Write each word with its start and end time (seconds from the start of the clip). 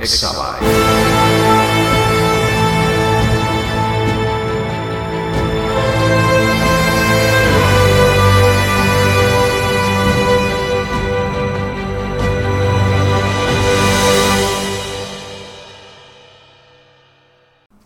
Exabyte. 0.00 0.62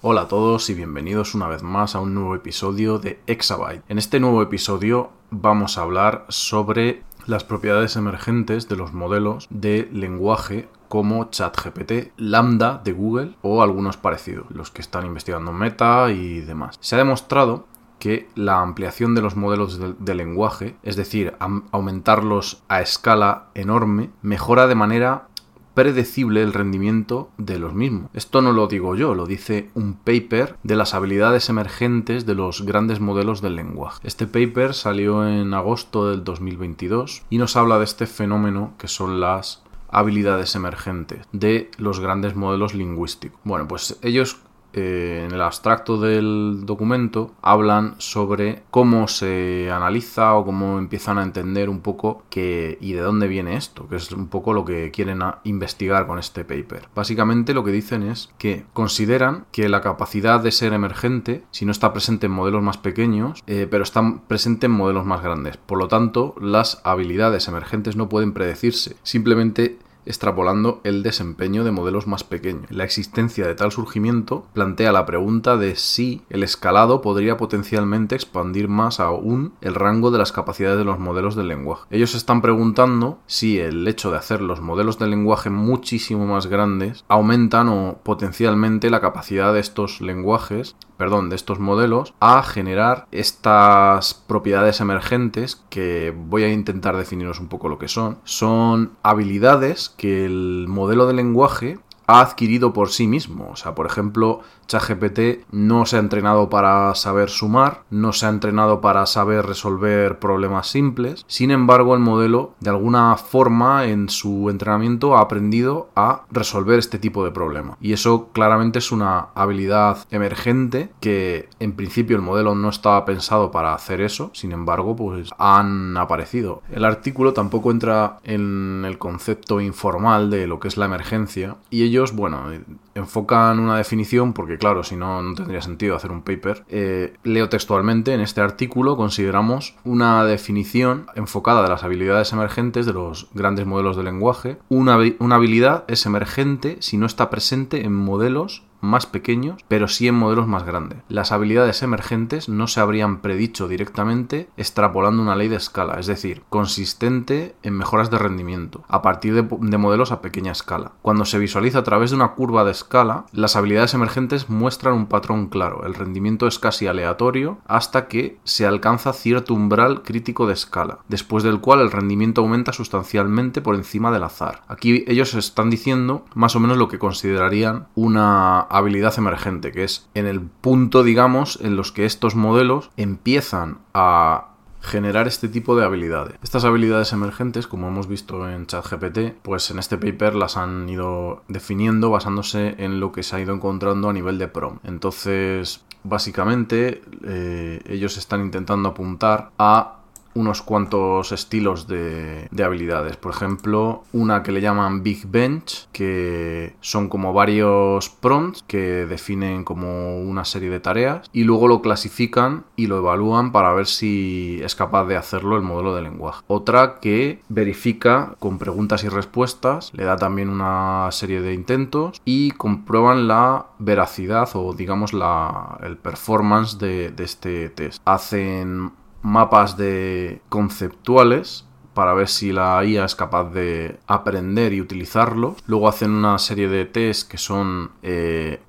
Hola 0.02 0.22
a 0.22 0.28
todos 0.28 0.68
y 0.68 0.74
bienvenidos 0.74 1.34
una 1.34 1.48
vez 1.48 1.62
más 1.62 1.94
a 1.94 2.00
un 2.00 2.12
nuevo 2.12 2.34
episodio 2.34 2.98
de 2.98 3.20
Exabyte. 3.26 3.82
En 3.88 3.96
este 3.96 4.20
nuevo 4.20 4.42
episodio 4.42 5.12
vamos 5.30 5.78
a 5.78 5.82
hablar 5.82 6.26
sobre 6.28 7.04
las 7.26 7.44
propiedades 7.44 7.96
emergentes 7.96 8.68
de 8.68 8.76
los 8.76 8.92
modelos 8.92 9.46
de 9.48 9.88
lenguaje 9.92 10.68
como 10.92 11.30
ChatGPT, 11.30 12.12
Lambda 12.18 12.82
de 12.84 12.92
Google 12.92 13.34
o 13.40 13.62
algunos 13.62 13.96
parecidos, 13.96 14.44
los 14.50 14.70
que 14.70 14.82
están 14.82 15.06
investigando 15.06 15.50
Meta 15.50 16.10
y 16.10 16.42
demás. 16.42 16.76
Se 16.82 16.96
ha 16.96 16.98
demostrado 16.98 17.66
que 17.98 18.28
la 18.34 18.60
ampliación 18.60 19.14
de 19.14 19.22
los 19.22 19.34
modelos 19.34 19.80
de, 19.98 20.14
lenguaje, 20.14 20.76
es 20.82 20.96
decir, 20.96 21.32
aumentarlos 21.70 22.62
a 22.68 22.82
escala 22.82 23.46
enorme, 23.54 24.10
mejora 24.20 24.66
de 24.66 24.74
manera 24.74 25.28
predecible 25.72 26.42
el 26.42 26.52
rendimiento 26.52 27.30
de 27.38 27.58
los 27.58 27.72
mismos. 27.72 28.10
Esto 28.12 28.42
no 28.42 28.52
lo 28.52 28.66
digo 28.66 28.94
yo, 28.94 29.14
lo 29.14 29.24
dice 29.24 29.70
un 29.74 29.94
paper 29.94 30.56
de 30.62 30.76
las 30.76 30.92
habilidades 30.92 31.48
emergentes 31.48 32.26
de 32.26 32.34
los 32.34 32.66
grandes 32.66 33.00
modelos 33.00 33.40
del 33.40 33.56
lenguaje. 33.56 34.00
Este 34.04 34.26
paper 34.26 34.74
salió 34.74 35.26
en 35.26 35.54
agosto 35.54 36.10
del 36.10 36.22
2022 36.22 37.22
y 37.30 37.38
nos 37.38 37.56
habla 37.56 37.78
de 37.78 37.84
este 37.84 38.06
fenómeno 38.06 38.74
que 38.76 38.88
son 38.88 39.20
las 39.20 39.61
habilidades 39.92 40.54
emergentes 40.56 41.26
de 41.30 41.70
los 41.76 42.00
grandes 42.00 42.34
modelos 42.34 42.74
lingüísticos. 42.74 43.38
Bueno, 43.44 43.68
pues 43.68 43.98
ellos 44.02 44.38
eh, 44.72 45.22
en 45.24 45.32
el 45.32 45.42
abstracto 45.42 46.00
del 46.00 46.62
documento 46.64 47.32
hablan 47.42 47.94
sobre 47.98 48.62
cómo 48.70 49.08
se 49.08 49.70
analiza 49.70 50.34
o 50.34 50.44
cómo 50.44 50.78
empiezan 50.78 51.18
a 51.18 51.22
entender 51.22 51.68
un 51.68 51.80
poco 51.80 52.22
que, 52.30 52.78
y 52.80 52.92
de 52.92 53.00
dónde 53.00 53.28
viene 53.28 53.56
esto, 53.56 53.88
que 53.88 53.96
es 53.96 54.10
un 54.12 54.28
poco 54.28 54.52
lo 54.52 54.64
que 54.64 54.90
quieren 54.90 55.20
investigar 55.44 56.06
con 56.06 56.18
este 56.18 56.44
paper. 56.44 56.88
Básicamente 56.94 57.54
lo 57.54 57.64
que 57.64 57.72
dicen 57.72 58.02
es 58.02 58.30
que 58.38 58.64
consideran 58.72 59.46
que 59.52 59.68
la 59.68 59.80
capacidad 59.80 60.40
de 60.40 60.52
ser 60.52 60.72
emergente, 60.72 61.44
si 61.50 61.64
no 61.64 61.72
está 61.72 61.92
presente 61.92 62.26
en 62.26 62.32
modelos 62.32 62.62
más 62.62 62.78
pequeños, 62.78 63.42
eh, 63.46 63.66
pero 63.70 63.82
está 63.82 64.20
presente 64.26 64.66
en 64.66 64.72
modelos 64.72 65.04
más 65.04 65.22
grandes. 65.22 65.56
Por 65.56 65.78
lo 65.78 65.88
tanto, 65.88 66.34
las 66.40 66.80
habilidades 66.84 67.48
emergentes 67.48 67.96
no 67.96 68.08
pueden 68.08 68.32
predecirse. 68.32 68.96
Simplemente 69.02 69.78
extrapolando 70.06 70.80
el 70.84 71.02
desempeño 71.02 71.64
de 71.64 71.70
modelos 71.70 72.06
más 72.06 72.24
pequeños. 72.24 72.70
La 72.70 72.84
existencia 72.84 73.46
de 73.46 73.54
tal 73.54 73.72
surgimiento 73.72 74.46
plantea 74.52 74.92
la 74.92 75.06
pregunta 75.06 75.56
de 75.56 75.76
si 75.76 76.22
el 76.30 76.42
escalado 76.42 77.00
podría 77.00 77.36
potencialmente 77.36 78.14
expandir 78.14 78.68
más 78.68 79.00
aún 79.00 79.52
el 79.60 79.74
rango 79.74 80.10
de 80.10 80.18
las 80.18 80.32
capacidades 80.32 80.78
de 80.78 80.84
los 80.84 80.98
modelos 80.98 81.36
del 81.36 81.48
lenguaje. 81.48 81.86
Ellos 81.90 82.14
están 82.14 82.42
preguntando 82.42 83.18
si 83.26 83.58
el 83.58 83.86
hecho 83.86 84.10
de 84.10 84.18
hacer 84.18 84.40
los 84.40 84.60
modelos 84.60 84.98
del 84.98 85.10
lenguaje 85.10 85.50
muchísimo 85.50 86.26
más 86.26 86.46
grandes 86.46 87.04
aumentan 87.08 87.68
o 87.68 87.98
potencialmente 88.02 88.90
la 88.90 89.00
capacidad 89.00 89.52
de 89.52 89.60
estos 89.60 90.00
lenguajes 90.00 90.76
perdón, 91.02 91.30
de 91.30 91.34
estos 91.34 91.58
modelos 91.58 92.14
a 92.20 92.44
generar 92.44 93.08
estas 93.10 94.14
propiedades 94.14 94.80
emergentes 94.80 95.60
que 95.68 96.14
voy 96.16 96.44
a 96.44 96.52
intentar 96.52 96.96
definiros 96.96 97.40
un 97.40 97.48
poco 97.48 97.68
lo 97.68 97.76
que 97.76 97.88
son. 97.88 98.18
Son 98.22 98.92
habilidades 99.02 99.92
que 99.96 100.24
el 100.24 100.66
modelo 100.68 101.08
de 101.08 101.14
lenguaje 101.14 101.80
ha 102.06 102.20
adquirido 102.20 102.72
por 102.72 102.90
sí 102.90 103.06
mismo. 103.06 103.50
O 103.52 103.56
sea, 103.56 103.74
por 103.74 103.86
ejemplo, 103.86 104.40
ChatGPT 104.66 105.44
no 105.50 105.86
se 105.86 105.96
ha 105.96 106.00
entrenado 106.00 106.48
para 106.48 106.94
saber 106.94 107.30
sumar, 107.30 107.82
no 107.90 108.12
se 108.12 108.26
ha 108.26 108.28
entrenado 108.28 108.80
para 108.80 109.06
saber 109.06 109.46
resolver 109.46 110.18
problemas 110.18 110.68
simples. 110.68 111.24
Sin 111.26 111.50
embargo, 111.50 111.94
el 111.94 112.00
modelo, 112.00 112.54
de 112.60 112.70
alguna 112.70 113.16
forma, 113.16 113.86
en 113.86 114.08
su 114.08 114.48
entrenamiento 114.50 115.16
ha 115.16 115.20
aprendido 115.20 115.90
a 115.94 116.22
resolver 116.30 116.78
este 116.78 116.98
tipo 116.98 117.24
de 117.24 117.30
problemas. 117.30 117.76
Y 117.80 117.92
eso 117.92 118.28
claramente 118.32 118.78
es 118.78 118.92
una 118.92 119.28
habilidad 119.34 119.98
emergente 120.10 120.90
que 121.00 121.48
en 121.60 121.72
principio 121.72 122.16
el 122.16 122.22
modelo 122.22 122.54
no 122.54 122.68
estaba 122.68 123.04
pensado 123.04 123.50
para 123.50 123.74
hacer 123.74 124.00
eso. 124.00 124.30
Sin 124.32 124.52
embargo, 124.52 124.96
pues 124.96 125.30
han 125.38 125.96
aparecido. 125.96 126.62
El 126.70 126.84
artículo 126.84 127.32
tampoco 127.32 127.70
entra 127.70 128.18
en 128.24 128.84
el 128.86 128.98
concepto 128.98 129.60
informal 129.60 130.30
de 130.30 130.46
lo 130.46 130.60
que 130.60 130.68
es 130.68 130.76
la 130.76 130.86
emergencia. 130.86 131.56
Y 131.70 131.82
ellos, 131.92 132.12
bueno, 132.12 132.50
enfocan 132.94 133.58
una 133.58 133.76
definición 133.76 134.32
porque 134.32 134.56
claro, 134.56 134.82
si 134.82 134.96
no, 134.96 135.20
no 135.22 135.34
tendría 135.34 135.60
sentido 135.60 135.94
hacer 135.94 136.10
un 136.10 136.22
paper. 136.22 136.64
Eh, 136.68 137.14
leo 137.22 137.48
textualmente, 137.48 138.14
en 138.14 138.20
este 138.20 138.40
artículo 138.40 138.96
consideramos 138.96 139.76
una 139.84 140.24
definición 140.24 141.06
enfocada 141.14 141.62
de 141.62 141.68
las 141.68 141.84
habilidades 141.84 142.32
emergentes 142.32 142.86
de 142.86 142.94
los 142.94 143.28
grandes 143.34 143.66
modelos 143.66 143.96
de 143.96 144.04
lenguaje. 144.04 144.58
Una, 144.68 144.98
una 145.18 145.36
habilidad 145.36 145.84
es 145.88 146.06
emergente 146.06 146.78
si 146.80 146.96
no 146.96 147.06
está 147.06 147.28
presente 147.28 147.84
en 147.84 147.94
modelos 147.94 148.64
más 148.82 149.06
pequeños, 149.06 149.62
pero 149.68 149.88
sí 149.88 150.08
en 150.08 150.16
modelos 150.16 150.46
más 150.46 150.64
grandes. 150.64 150.98
Las 151.08 151.32
habilidades 151.32 151.82
emergentes 151.82 152.48
no 152.48 152.66
se 152.66 152.80
habrían 152.80 153.20
predicho 153.20 153.68
directamente 153.68 154.48
extrapolando 154.56 155.22
una 155.22 155.36
ley 155.36 155.48
de 155.48 155.56
escala, 155.56 155.98
es 155.98 156.06
decir, 156.06 156.42
consistente 156.50 157.54
en 157.62 157.74
mejoras 157.74 158.10
de 158.10 158.18
rendimiento, 158.18 158.84
a 158.88 159.00
partir 159.00 159.34
de, 159.34 159.78
modelos 159.78 160.12
a 160.12 160.20
pequeña 160.20 160.52
escala. 160.52 160.92
Cuando 161.00 161.24
se 161.24 161.38
visualiza 161.38 161.78
a 161.78 161.84
través 161.84 162.10
de 162.10 162.16
una 162.16 162.32
curva 162.32 162.64
de 162.64 162.72
escala, 162.72 163.24
las 163.32 163.56
habilidades 163.56 163.94
emergentes 163.94 164.50
muestran 164.50 164.94
un 164.94 165.06
patrón 165.06 165.46
claro, 165.46 165.86
el 165.86 165.94
rendimiento 165.94 166.46
es 166.46 166.58
casi 166.58 166.86
aleatorio 166.86 167.58
hasta 167.66 168.08
que 168.08 168.38
se 168.44 168.66
alcanza 168.66 169.12
cierto 169.12 169.54
umbral 169.54 170.02
crítico 170.02 170.46
de 170.46 170.54
escala, 170.54 170.98
después 171.08 171.44
del 171.44 171.60
cual 171.60 171.80
el 171.80 171.92
rendimiento 171.92 172.40
aumenta 172.40 172.72
sustancialmente 172.72 173.60
por 173.60 173.74
encima 173.74 174.10
del 174.10 174.24
azar. 174.24 174.62
Aquí 174.66 175.04
ellos 175.06 175.34
están 175.34 175.70
diciendo 175.70 176.24
más 176.34 176.56
o 176.56 176.60
menos 176.60 176.76
lo 176.76 176.88
que 176.88 176.98
considerarían 176.98 177.86
una 177.94 178.60
habilidad 178.76 179.14
emergente, 179.18 179.72
que 179.72 179.84
es 179.84 180.08
en 180.14 180.26
el 180.26 180.40
punto, 180.40 181.02
digamos, 181.02 181.58
en 181.62 181.76
los 181.76 181.92
que 181.92 182.04
estos 182.04 182.34
modelos 182.34 182.90
empiezan 182.96 183.78
a 183.94 184.48
generar 184.80 185.28
este 185.28 185.48
tipo 185.48 185.76
de 185.76 185.84
habilidades. 185.84 186.34
Estas 186.42 186.64
habilidades 186.64 187.12
emergentes, 187.12 187.66
como 187.66 187.88
hemos 187.88 188.08
visto 188.08 188.50
en 188.50 188.66
ChatGPT, 188.66 189.40
pues 189.42 189.70
en 189.70 189.78
este 189.78 189.96
paper 189.96 190.34
las 190.34 190.56
han 190.56 190.88
ido 190.88 191.44
definiendo 191.48 192.10
basándose 192.10 192.74
en 192.78 192.98
lo 192.98 193.12
que 193.12 193.22
se 193.22 193.36
ha 193.36 193.40
ido 193.40 193.54
encontrando 193.54 194.08
a 194.10 194.12
nivel 194.12 194.38
de 194.38 194.48
PROM. 194.48 194.78
Entonces, 194.82 195.84
básicamente, 196.02 197.02
eh, 197.24 197.80
ellos 197.86 198.16
están 198.16 198.40
intentando 198.40 198.88
apuntar 198.88 199.50
a 199.58 200.01
unos 200.34 200.62
cuantos 200.62 201.32
estilos 201.32 201.86
de, 201.86 202.48
habilidades. 202.62 203.16
Por 203.16 203.32
ejemplo, 203.32 204.04
una 204.12 204.42
que 204.42 204.52
le 204.52 204.60
llaman 204.60 205.02
Big 205.02 205.26
Bench, 205.26 205.88
que 205.92 206.74
son 206.80 207.08
como 207.08 207.32
varios 207.32 208.08
prompts 208.08 208.62
que 208.66 209.06
definen 209.06 209.64
como 209.64 210.20
una 210.20 210.44
serie 210.44 210.70
de 210.70 210.78
tareas 210.78 211.28
y 211.32 211.42
luego 211.44 211.66
lo 211.66 211.82
clasifican 211.82 212.64
y 212.76 212.86
lo 212.86 212.98
evalúan 212.98 213.50
para 213.50 213.72
ver 213.72 213.86
si 213.86 214.60
es 214.62 214.76
capaz 214.76 215.06
de 215.06 215.16
hacerlo 215.16 215.56
el 215.56 215.62
modelo 215.62 215.94
de 215.94 216.02
lenguaje. 216.02 216.42
Otra 216.46 217.00
que 217.00 217.40
verifica 217.48 218.36
con 218.38 218.58
preguntas 218.58 219.02
y 219.04 219.08
respuestas, 219.08 219.90
le 219.94 220.04
da 220.04 220.16
también 220.16 220.48
una 220.48 221.08
serie 221.10 221.40
de 221.40 221.52
intentos 221.52 222.20
y 222.24 222.52
comprueban 222.52 223.26
la 223.26 223.66
veracidad 223.78 224.48
o 224.54 224.72
digamos 224.72 225.12
la, 225.12 225.78
el 225.82 225.96
performance 225.96 226.78
de, 226.78 227.10
de 227.10 227.24
este 227.24 227.68
test. 227.70 228.00
Hacen 228.04 228.92
mapas 229.22 229.76
de 229.76 230.40
conceptuales 230.48 231.66
para 231.94 232.14
ver 232.14 232.28
si 232.28 232.52
la 232.52 232.84
IA 232.84 233.04
es 233.04 233.14
capaz 233.14 233.50
de 233.52 233.98
aprender 234.06 234.72
y 234.72 234.80
utilizarlo. 234.80 235.56
Luego 235.66 235.88
hacen 235.88 236.10
una 236.10 236.38
serie 236.38 236.68
de 236.68 236.84
tests 236.86 237.24
que 237.24 237.38
son 237.38 237.90
eh, 238.02 238.60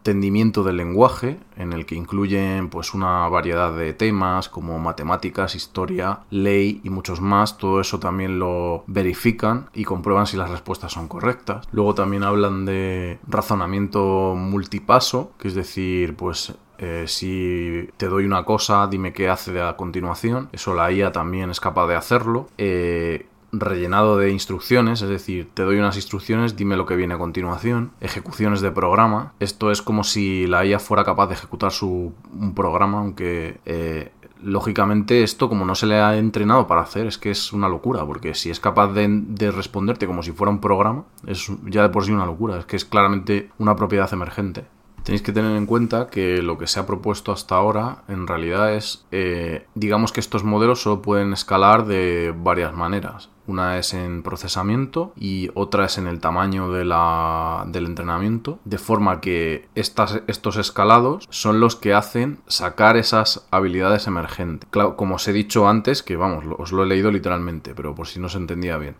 entendimiento 0.00 0.64
del 0.64 0.78
lenguaje, 0.78 1.38
en 1.56 1.72
el 1.72 1.84
que 1.84 1.94
incluyen 1.94 2.70
pues 2.70 2.94
una 2.94 3.28
variedad 3.28 3.72
de 3.74 3.92
temas 3.92 4.48
como 4.48 4.78
matemáticas, 4.78 5.54
historia, 5.54 6.20
ley 6.30 6.80
y 6.82 6.90
muchos 6.90 7.20
más. 7.20 7.58
Todo 7.58 7.80
eso 7.80 8.00
también 8.00 8.38
lo 8.38 8.84
verifican 8.86 9.68
y 9.74 9.84
comprueban 9.84 10.26
si 10.26 10.36
las 10.36 10.50
respuestas 10.50 10.92
son 10.92 11.06
correctas. 11.06 11.68
Luego 11.72 11.94
también 11.94 12.22
hablan 12.22 12.64
de 12.64 13.18
razonamiento 13.28 14.34
multipaso, 14.36 15.32
que 15.38 15.48
es 15.48 15.54
decir, 15.54 16.16
pues 16.16 16.54
eh, 16.80 17.04
si 17.06 17.88
te 17.98 18.08
doy 18.08 18.24
una 18.24 18.44
cosa, 18.44 18.86
dime 18.86 19.12
qué 19.12 19.28
hace 19.28 19.60
a 19.60 19.76
continuación. 19.76 20.48
Eso 20.52 20.74
la 20.74 20.90
IA 20.90 21.12
también 21.12 21.50
es 21.50 21.60
capaz 21.60 21.86
de 21.86 21.94
hacerlo. 21.94 22.48
Eh, 22.58 23.26
rellenado 23.52 24.16
de 24.16 24.30
instrucciones, 24.30 25.02
es 25.02 25.08
decir, 25.08 25.50
te 25.52 25.62
doy 25.62 25.76
unas 25.76 25.96
instrucciones, 25.96 26.56
dime 26.56 26.76
lo 26.76 26.86
que 26.86 26.96
viene 26.96 27.14
a 27.14 27.18
continuación, 27.18 27.90
ejecuciones 28.00 28.60
de 28.60 28.70
programa. 28.70 29.34
Esto 29.40 29.70
es 29.70 29.82
como 29.82 30.04
si 30.04 30.46
la 30.46 30.64
IA 30.64 30.78
fuera 30.78 31.04
capaz 31.04 31.26
de 31.26 31.34
ejecutar 31.34 31.72
su, 31.72 32.14
un 32.32 32.54
programa, 32.54 33.00
aunque 33.00 33.60
eh, 33.66 34.12
lógicamente 34.42 35.22
esto 35.22 35.48
como 35.48 35.64
no 35.64 35.74
se 35.74 35.86
le 35.86 35.96
ha 35.96 36.16
entrenado 36.16 36.66
para 36.66 36.82
hacer 36.82 37.06
es 37.06 37.18
que 37.18 37.30
es 37.30 37.52
una 37.52 37.68
locura, 37.68 38.06
porque 38.06 38.34
si 38.34 38.50
es 38.50 38.60
capaz 38.60 38.92
de, 38.92 39.50
responderte 39.50 40.06
como 40.06 40.22
si 40.22 40.32
fuera 40.32 40.50
un 40.50 40.60
programa, 40.60 41.04
es 41.26 41.50
ya 41.66 41.82
de 41.82 41.88
por 41.88 42.04
sí 42.04 42.12
una 42.12 42.26
locura, 42.26 42.58
es 42.58 42.64
que 42.64 42.76
es 42.76 42.84
claramente 42.84 43.50
una 43.58 43.76
propiedad 43.76 44.12
emergente. 44.12 44.64
Tenéis 45.04 45.22
que 45.22 45.32
tener 45.32 45.56
en 45.56 45.66
cuenta 45.66 46.08
que 46.08 46.42
lo 46.42 46.58
que 46.58 46.66
se 46.66 46.78
ha 46.78 46.86
propuesto 46.86 47.32
hasta 47.32 47.56
ahora 47.56 48.02
en 48.08 48.26
realidad 48.26 48.74
es, 48.74 49.06
eh, 49.10 49.66
digamos 49.74 50.12
que 50.12 50.20
estos 50.20 50.44
modelos 50.44 50.82
solo 50.82 51.02
pueden 51.02 51.32
escalar 51.32 51.86
de 51.86 52.34
varias 52.36 52.74
maneras. 52.74 53.30
Una 53.46 53.78
es 53.78 53.94
en 53.94 54.22
procesamiento 54.22 55.12
y 55.16 55.50
otra 55.54 55.86
es 55.86 55.98
en 55.98 56.06
el 56.06 56.20
tamaño 56.20 56.70
de 56.70 56.84
la, 56.84 57.64
del 57.66 57.86
entrenamiento, 57.86 58.60
de 58.64 58.78
forma 58.78 59.20
que 59.20 59.68
estos 59.74 60.56
escalados 60.56 61.26
son 61.30 61.58
los 61.58 61.74
que 61.74 61.92
hacen 61.92 62.38
sacar 62.46 62.96
esas 62.96 63.48
habilidades 63.50 64.06
emergentes. 64.06 64.68
Claro, 64.70 64.96
como 64.96 65.16
os 65.16 65.26
he 65.26 65.32
dicho 65.32 65.68
antes, 65.68 66.04
que 66.04 66.16
vamos, 66.16 66.44
os 66.58 66.70
lo 66.70 66.84
he 66.84 66.86
leído 66.86 67.10
literalmente, 67.10 67.74
pero 67.74 67.94
por 67.94 68.06
si 68.06 68.20
no 68.20 68.28
se 68.28 68.38
entendía 68.38 68.76
bien. 68.76 68.94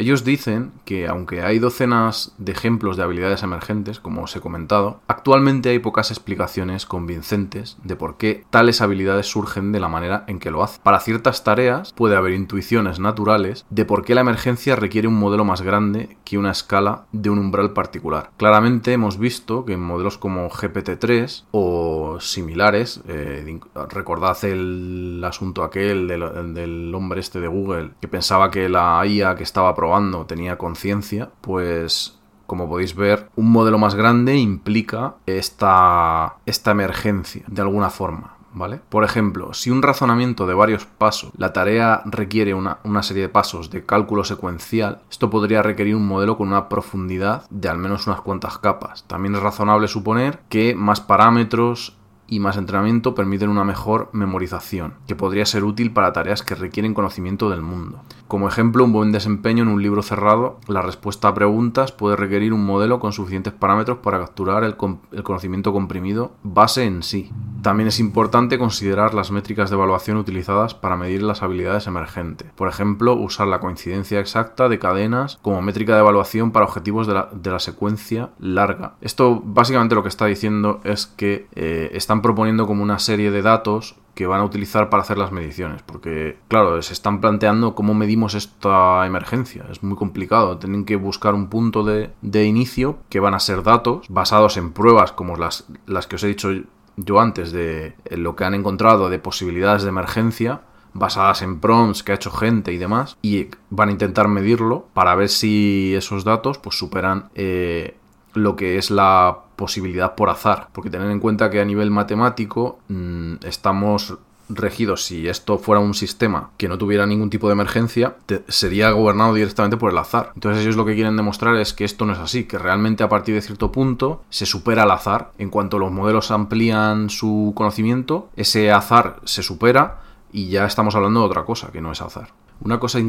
Ellos 0.00 0.24
dicen 0.24 0.72
que 0.86 1.08
aunque 1.08 1.42
hay 1.42 1.58
docenas 1.58 2.34
de 2.38 2.52
ejemplos 2.52 2.96
de 2.96 3.02
habilidades 3.02 3.42
emergentes, 3.42 4.00
como 4.00 4.22
os 4.22 4.34
he 4.34 4.40
comentado, 4.40 5.02
actualmente 5.08 5.68
hay 5.68 5.78
pocas 5.78 6.10
explicaciones 6.10 6.86
convincentes 6.86 7.76
de 7.84 7.96
por 7.96 8.16
qué 8.16 8.46
tales 8.48 8.80
habilidades 8.80 9.26
surgen 9.26 9.72
de 9.72 9.80
la 9.80 9.90
manera 9.90 10.24
en 10.26 10.38
que 10.38 10.50
lo 10.50 10.62
hacen. 10.62 10.80
Para 10.82 11.00
ciertas 11.00 11.44
tareas 11.44 11.92
puede 11.92 12.16
haber 12.16 12.32
intuiciones 12.32 12.98
naturales 12.98 13.66
de 13.68 13.84
por 13.84 14.02
qué 14.02 14.14
la 14.14 14.22
emergencia 14.22 14.74
requiere 14.74 15.06
un 15.06 15.18
modelo 15.18 15.44
más 15.44 15.60
grande 15.60 16.16
que 16.24 16.38
una 16.38 16.52
escala 16.52 17.04
de 17.12 17.28
un 17.28 17.38
umbral 17.38 17.74
particular. 17.74 18.30
Claramente 18.38 18.94
hemos 18.94 19.18
visto 19.18 19.66
que 19.66 19.74
en 19.74 19.82
modelos 19.82 20.16
como 20.16 20.48
GPT-3 20.48 21.44
o 21.50 22.16
similares, 22.20 23.02
eh, 23.06 23.60
recordad 23.90 24.42
el 24.46 25.22
asunto 25.26 25.62
aquel 25.62 26.08
del, 26.08 26.54
del 26.54 26.94
hombre 26.94 27.20
este 27.20 27.38
de 27.38 27.48
Google 27.48 27.90
que 28.00 28.08
pensaba 28.08 28.50
que 28.50 28.70
la 28.70 29.04
IA 29.04 29.34
que 29.34 29.42
estaba 29.42 29.74
probando 29.74 29.89
tenía 30.26 30.58
conciencia, 30.58 31.30
pues 31.40 32.20
como 32.50 32.68
podéis 32.68 32.96
ver, 32.96 33.30
un 33.36 33.52
modelo 33.52 33.78
más 33.78 33.94
grande 33.94 34.36
implica 34.36 35.14
esta, 35.26 36.38
esta 36.46 36.72
emergencia 36.72 37.44
de 37.46 37.62
alguna 37.62 37.90
forma. 37.90 38.38
¿Vale? 38.52 38.80
Por 38.88 39.04
ejemplo, 39.04 39.54
si 39.54 39.70
un 39.70 39.80
razonamiento 39.80 40.44
de 40.44 40.54
varios 40.54 40.84
pasos, 40.84 41.30
la 41.36 41.52
tarea 41.52 42.02
requiere 42.06 42.52
una, 42.52 42.78
una, 42.82 43.04
serie 43.04 43.22
de 43.22 43.28
pasos 43.28 43.70
de 43.70 43.86
cálculo 43.86 44.24
secuencial, 44.24 45.02
esto 45.08 45.30
podría 45.30 45.62
requerir 45.62 45.94
un 45.94 46.08
modelo 46.08 46.36
con 46.36 46.48
una 46.48 46.68
profundidad 46.68 47.44
de 47.50 47.68
al 47.68 47.78
menos 47.78 48.08
unas 48.08 48.22
cuantas 48.22 48.58
capas. 48.58 49.04
También 49.06 49.36
es 49.36 49.40
razonable 49.40 49.86
suponer 49.86 50.40
que 50.48 50.74
más 50.74 51.00
parámetros 51.00 51.99
y 52.30 52.40
más 52.40 52.56
entrenamiento 52.56 53.14
permiten 53.14 53.50
una 53.50 53.64
mejor 53.64 54.08
memorización, 54.12 54.94
que 55.06 55.16
podría 55.16 55.44
ser 55.44 55.64
útil 55.64 55.92
para 55.92 56.12
tareas 56.12 56.42
que 56.42 56.54
requieren 56.54 56.94
conocimiento 56.94 57.50
del 57.50 57.60
mundo. 57.60 58.02
Como 58.28 58.46
ejemplo, 58.46 58.84
un 58.84 58.92
buen 58.92 59.10
desempeño 59.10 59.64
en 59.64 59.68
un 59.68 59.82
libro 59.82 60.02
cerrado, 60.02 60.60
la 60.68 60.82
respuesta 60.82 61.26
a 61.26 61.34
preguntas 61.34 61.90
puede 61.90 62.14
requerir 62.14 62.52
un 62.52 62.64
modelo 62.64 63.00
con 63.00 63.12
suficientes 63.12 63.52
parámetros 63.52 63.98
para 63.98 64.20
capturar 64.20 64.62
el, 64.62 64.76
conocimiento 64.76 65.72
comprimido 65.72 66.32
base 66.44 66.84
en 66.84 67.02
sí. 67.02 67.32
También 67.62 67.88
es 67.88 67.98
importante 67.98 68.58
considerar 68.58 69.12
las 69.12 69.32
métricas 69.32 69.68
de 69.68 69.76
evaluación 69.76 70.16
utilizadas 70.16 70.74
para 70.74 70.96
medir 70.96 71.24
las 71.24 71.42
habilidades 71.42 71.88
emergentes. 71.88 72.48
Por 72.54 72.68
ejemplo, 72.68 73.14
usar 73.14 73.48
la 73.48 73.58
coincidencia 73.58 74.20
exacta 74.20 74.68
de 74.68 74.78
cadenas 74.78 75.38
como 75.42 75.60
métrica 75.60 75.94
de 75.94 76.00
evaluación 76.00 76.52
para 76.52 76.66
objetivos 76.66 77.08
de 77.08 77.14
la, 77.50 77.58
secuencia 77.58 78.30
larga. 78.38 78.94
Esto 79.00 79.42
básicamente 79.44 79.96
lo 79.96 80.02
que 80.02 80.08
está 80.08 80.26
diciendo 80.26 80.80
es 80.84 81.06
que 81.06 81.48
eh, 81.56 81.90
están 81.92 82.19
proponiendo 82.22 82.66
como 82.66 82.82
una 82.82 82.98
serie 82.98 83.30
de 83.30 83.42
datos 83.42 83.96
que 84.14 84.26
van 84.26 84.40
a 84.40 84.44
utilizar 84.44 84.90
para 84.90 85.02
hacer 85.02 85.16
las 85.16 85.32
mediciones, 85.32 85.82
porque 85.82 86.38
claro, 86.48 86.80
se 86.82 86.92
están 86.92 87.20
planteando 87.20 87.74
cómo 87.74 87.94
medimos 87.94 88.34
esta 88.34 89.06
emergencia, 89.06 89.64
es 89.70 89.82
muy 89.82 89.96
complicado, 89.96 90.58
tienen 90.58 90.84
que 90.84 90.96
buscar 90.96 91.34
un 91.34 91.48
punto 91.48 91.84
de, 91.84 92.10
inicio 92.44 92.98
que 93.08 93.20
van 93.20 93.34
a 93.34 93.40
ser 93.40 93.62
datos 93.62 94.06
basados 94.08 94.56
en 94.56 94.72
pruebas 94.72 95.12
como 95.12 95.36
las, 95.36 95.66
las 95.86 96.06
que 96.06 96.16
os 96.16 96.24
he 96.24 96.28
dicho 96.28 96.50
yo 96.96 97.20
antes 97.20 97.52
de 97.52 97.94
lo 98.10 98.36
que 98.36 98.44
han 98.44 98.54
encontrado 98.54 99.08
de 99.08 99.18
posibilidades 99.18 99.84
de 99.84 99.88
emergencia 99.88 100.62
basadas 100.92 101.42
en 101.42 101.60
prompts 101.60 102.02
que 102.02 102.12
ha 102.12 102.16
hecho 102.16 102.30
gente 102.30 102.72
y 102.72 102.78
demás 102.78 103.16
y 103.22 103.48
van 103.70 103.88
a 103.88 103.92
intentar 103.92 104.28
medirlo 104.28 104.88
para 104.92 105.14
ver 105.14 105.28
si 105.28 105.94
esos 105.94 106.24
datos 106.24 106.58
pues 106.58 106.76
superan 106.76 107.30
eh, 107.34 107.96
lo 108.34 108.56
que 108.56 108.78
es 108.78 108.90
la 108.90 109.38
posibilidad 109.56 110.14
por 110.14 110.30
azar, 110.30 110.68
porque 110.72 110.90
tener 110.90 111.10
en 111.10 111.20
cuenta 111.20 111.50
que 111.50 111.60
a 111.60 111.64
nivel 111.64 111.90
matemático 111.90 112.78
mm, 112.88 113.34
estamos 113.44 114.18
regidos, 114.50 115.04
si 115.04 115.28
esto 115.28 115.58
fuera 115.58 115.80
un 115.80 115.94
sistema 115.94 116.50
que 116.56 116.68
no 116.68 116.76
tuviera 116.76 117.06
ningún 117.06 117.30
tipo 117.30 117.46
de 117.46 117.52
emergencia, 117.52 118.16
sería 118.48 118.90
gobernado 118.90 119.34
directamente 119.34 119.76
por 119.76 119.90
el 119.90 119.98
azar. 119.98 120.32
Entonces 120.34 120.62
ellos 120.62 120.76
lo 120.76 120.84
que 120.84 120.94
quieren 120.94 121.16
demostrar 121.16 121.56
es 121.56 121.72
que 121.72 121.84
esto 121.84 122.04
no 122.04 122.12
es 122.12 122.18
así, 122.18 122.44
que 122.44 122.58
realmente 122.58 123.04
a 123.04 123.08
partir 123.08 123.34
de 123.34 123.42
cierto 123.42 123.70
punto 123.72 124.22
se 124.28 124.46
supera 124.46 124.84
el 124.84 124.90
azar. 124.90 125.30
En 125.38 125.50
cuanto 125.50 125.78
los 125.78 125.92
modelos 125.92 126.30
amplían 126.30 127.10
su 127.10 127.52
conocimiento, 127.54 128.28
ese 128.36 128.72
azar 128.72 129.20
se 129.24 129.42
supera 129.42 130.00
y 130.32 130.48
ya 130.48 130.66
estamos 130.66 130.94
hablando 130.94 131.20
de 131.20 131.26
otra 131.26 131.44
cosa, 131.44 131.70
que 131.70 131.80
no 131.80 131.92
es 131.92 132.02
azar. 132.02 132.30
Una 132.62 132.78
cosa 132.78 133.00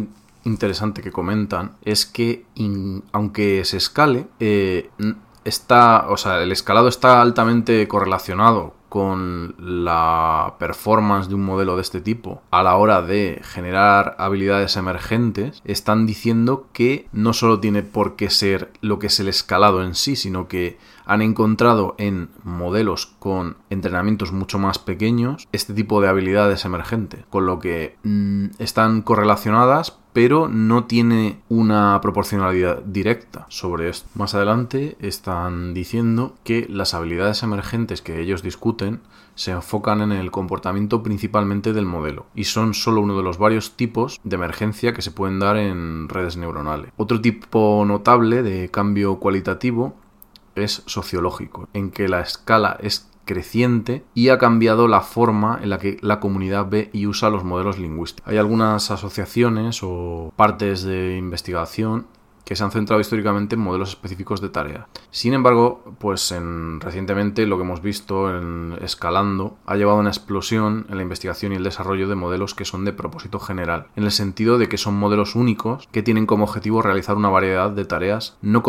interesante 0.43 1.01
que 1.01 1.11
comentan 1.11 1.75
es 1.83 2.05
que 2.05 2.45
aunque 3.11 3.63
se 3.65 3.77
escale, 3.77 4.27
eh, 4.39 4.89
está, 5.43 6.07
o 6.09 6.17
sea, 6.17 6.41
el 6.41 6.51
escalado 6.51 6.88
está 6.88 7.21
altamente 7.21 7.88
correlacionado 7.88 8.75
con 8.91 9.55
la 9.57 10.55
performance 10.59 11.29
de 11.29 11.35
un 11.35 11.45
modelo 11.45 11.77
de 11.77 11.81
este 11.81 12.01
tipo 12.01 12.41
a 12.51 12.61
la 12.61 12.75
hora 12.75 13.01
de 13.01 13.39
generar 13.41 14.17
habilidades 14.19 14.75
emergentes, 14.75 15.61
están 15.63 16.05
diciendo 16.05 16.67
que 16.73 17.07
no 17.13 17.31
solo 17.31 17.61
tiene 17.61 17.83
por 17.83 18.17
qué 18.17 18.29
ser 18.29 18.73
lo 18.81 18.99
que 18.99 19.07
es 19.07 19.17
el 19.21 19.29
escalado 19.29 19.81
en 19.81 19.95
sí, 19.95 20.17
sino 20.17 20.49
que 20.49 20.77
han 21.05 21.21
encontrado 21.21 21.95
en 21.99 22.31
modelos 22.43 23.15
con 23.19 23.55
entrenamientos 23.69 24.33
mucho 24.33 24.59
más 24.59 24.77
pequeños 24.77 25.47
este 25.53 25.73
tipo 25.73 26.01
de 26.01 26.09
habilidades 26.09 26.65
emergentes, 26.65 27.25
con 27.29 27.45
lo 27.45 27.59
que 27.59 27.95
están 28.59 29.03
correlacionadas 29.03 30.00
pero 30.13 30.48
no 30.48 30.86
tiene 30.86 31.40
una 31.50 32.00
proporcionalidad 32.02 32.81
directa 32.84 33.46
sobre 33.50 33.90
esto. 33.90 34.10
Más 34.16 34.36
adelante 34.36 34.98
están 35.00 35.74
diciendo 35.74 36.36
que 36.44 36.68
las 36.69 36.94
habilidades 36.94 37.44
emergentes 37.44 38.02
que 38.02 38.19
ellos 38.22 38.44
discuten 38.44 39.00
se 39.36 39.52
enfocan 39.52 40.02
en 40.02 40.12
el 40.12 40.31
comportamiento 40.31 41.04
principalmente 41.04 41.74
del 41.74 41.86
modelo 41.86 42.25
y 42.36 42.44
son 42.44 42.74
solo 42.74 43.02
uno 43.02 43.18
de 43.18 43.24
los 43.24 43.38
varios 43.38 43.77
tipos 43.77 44.20
de 44.24 44.36
emergencia 44.36 44.94
que 44.94 45.01
se 45.01 45.12
pueden 45.12 45.39
dar 45.39 45.58
en 45.58 46.10
redes 46.10 46.38
neuronales. 46.38 46.91
Otro 46.98 47.22
tipo 47.22 47.84
notable 47.88 48.44
de 48.44 48.70
cambio 48.70 49.20
cualitativo 49.20 49.96
es 50.56 50.84
sociológico, 50.86 51.70
en 51.74 51.91
que 51.91 52.10
la 52.10 52.22
escala 52.22 52.77
es 52.82 53.11
creciente 53.31 54.03
y 54.13 54.29
ha 54.29 54.38
cambiado 54.38 54.88
la 54.88 55.01
forma 55.01 55.59
en 55.61 55.69
la 55.69 55.77
que 55.77 55.97
la 56.01 56.19
comunidad 56.19 56.67
ve 56.69 56.89
y 56.91 57.07
usa 57.07 57.29
los 57.29 57.45
modelos 57.45 57.79
lingüísticos. 57.79 58.29
Hay 58.29 58.38
algunas 58.38 58.91
asociaciones 58.91 59.79
o 59.83 60.33
partes 60.35 60.83
de 60.83 61.15
investigación 61.17 62.07
que 62.45 62.55
se 62.55 62.63
han 62.63 62.71
centrado 62.71 63.01
históricamente 63.01 63.55
en 63.55 63.62
modelos 63.62 63.89
específicos 63.89 64.41
de 64.41 64.50
tarea. 64.50 64.88
Sin 65.10 65.33
embargo, 65.33 65.83
pues 66.00 66.31
en, 66.31 66.79
recientemente 66.81 67.45
lo 67.45 67.57
que 67.57 67.63
hemos 67.63 67.81
visto 67.81 68.36
en 68.36 68.77
escalando 68.81 69.57
ha 69.65 69.75
llevado 69.75 69.98
a 69.98 70.01
una 70.01 70.10
explosión 70.10 70.86
en 70.89 70.98
la 70.98 71.03
investigación 71.03 71.53
y 71.53 71.55
el 71.55 71.63
desarrollo 71.63 72.07
de 72.07 72.15
modelos 72.15 72.55
que 72.55 72.65
son 72.65 72.86
de 72.86 72.93
propósito 72.93 73.39
general, 73.39 73.88
en 73.95 74.03
el 74.03 74.12
sentido 74.12 74.57
de 74.57 74.69
que 74.69 74.77
son 74.77 74.95
modelos 74.95 75.36
únicos 75.36 75.88
que 75.91 76.03
tienen 76.03 76.25
como 76.25 76.45
objetivo 76.45 76.81
realizar 76.81 77.15
una 77.15 77.29
variedad 77.29 77.71
de 77.71 77.86
tareas 77.86 78.38
no, 78.41 78.63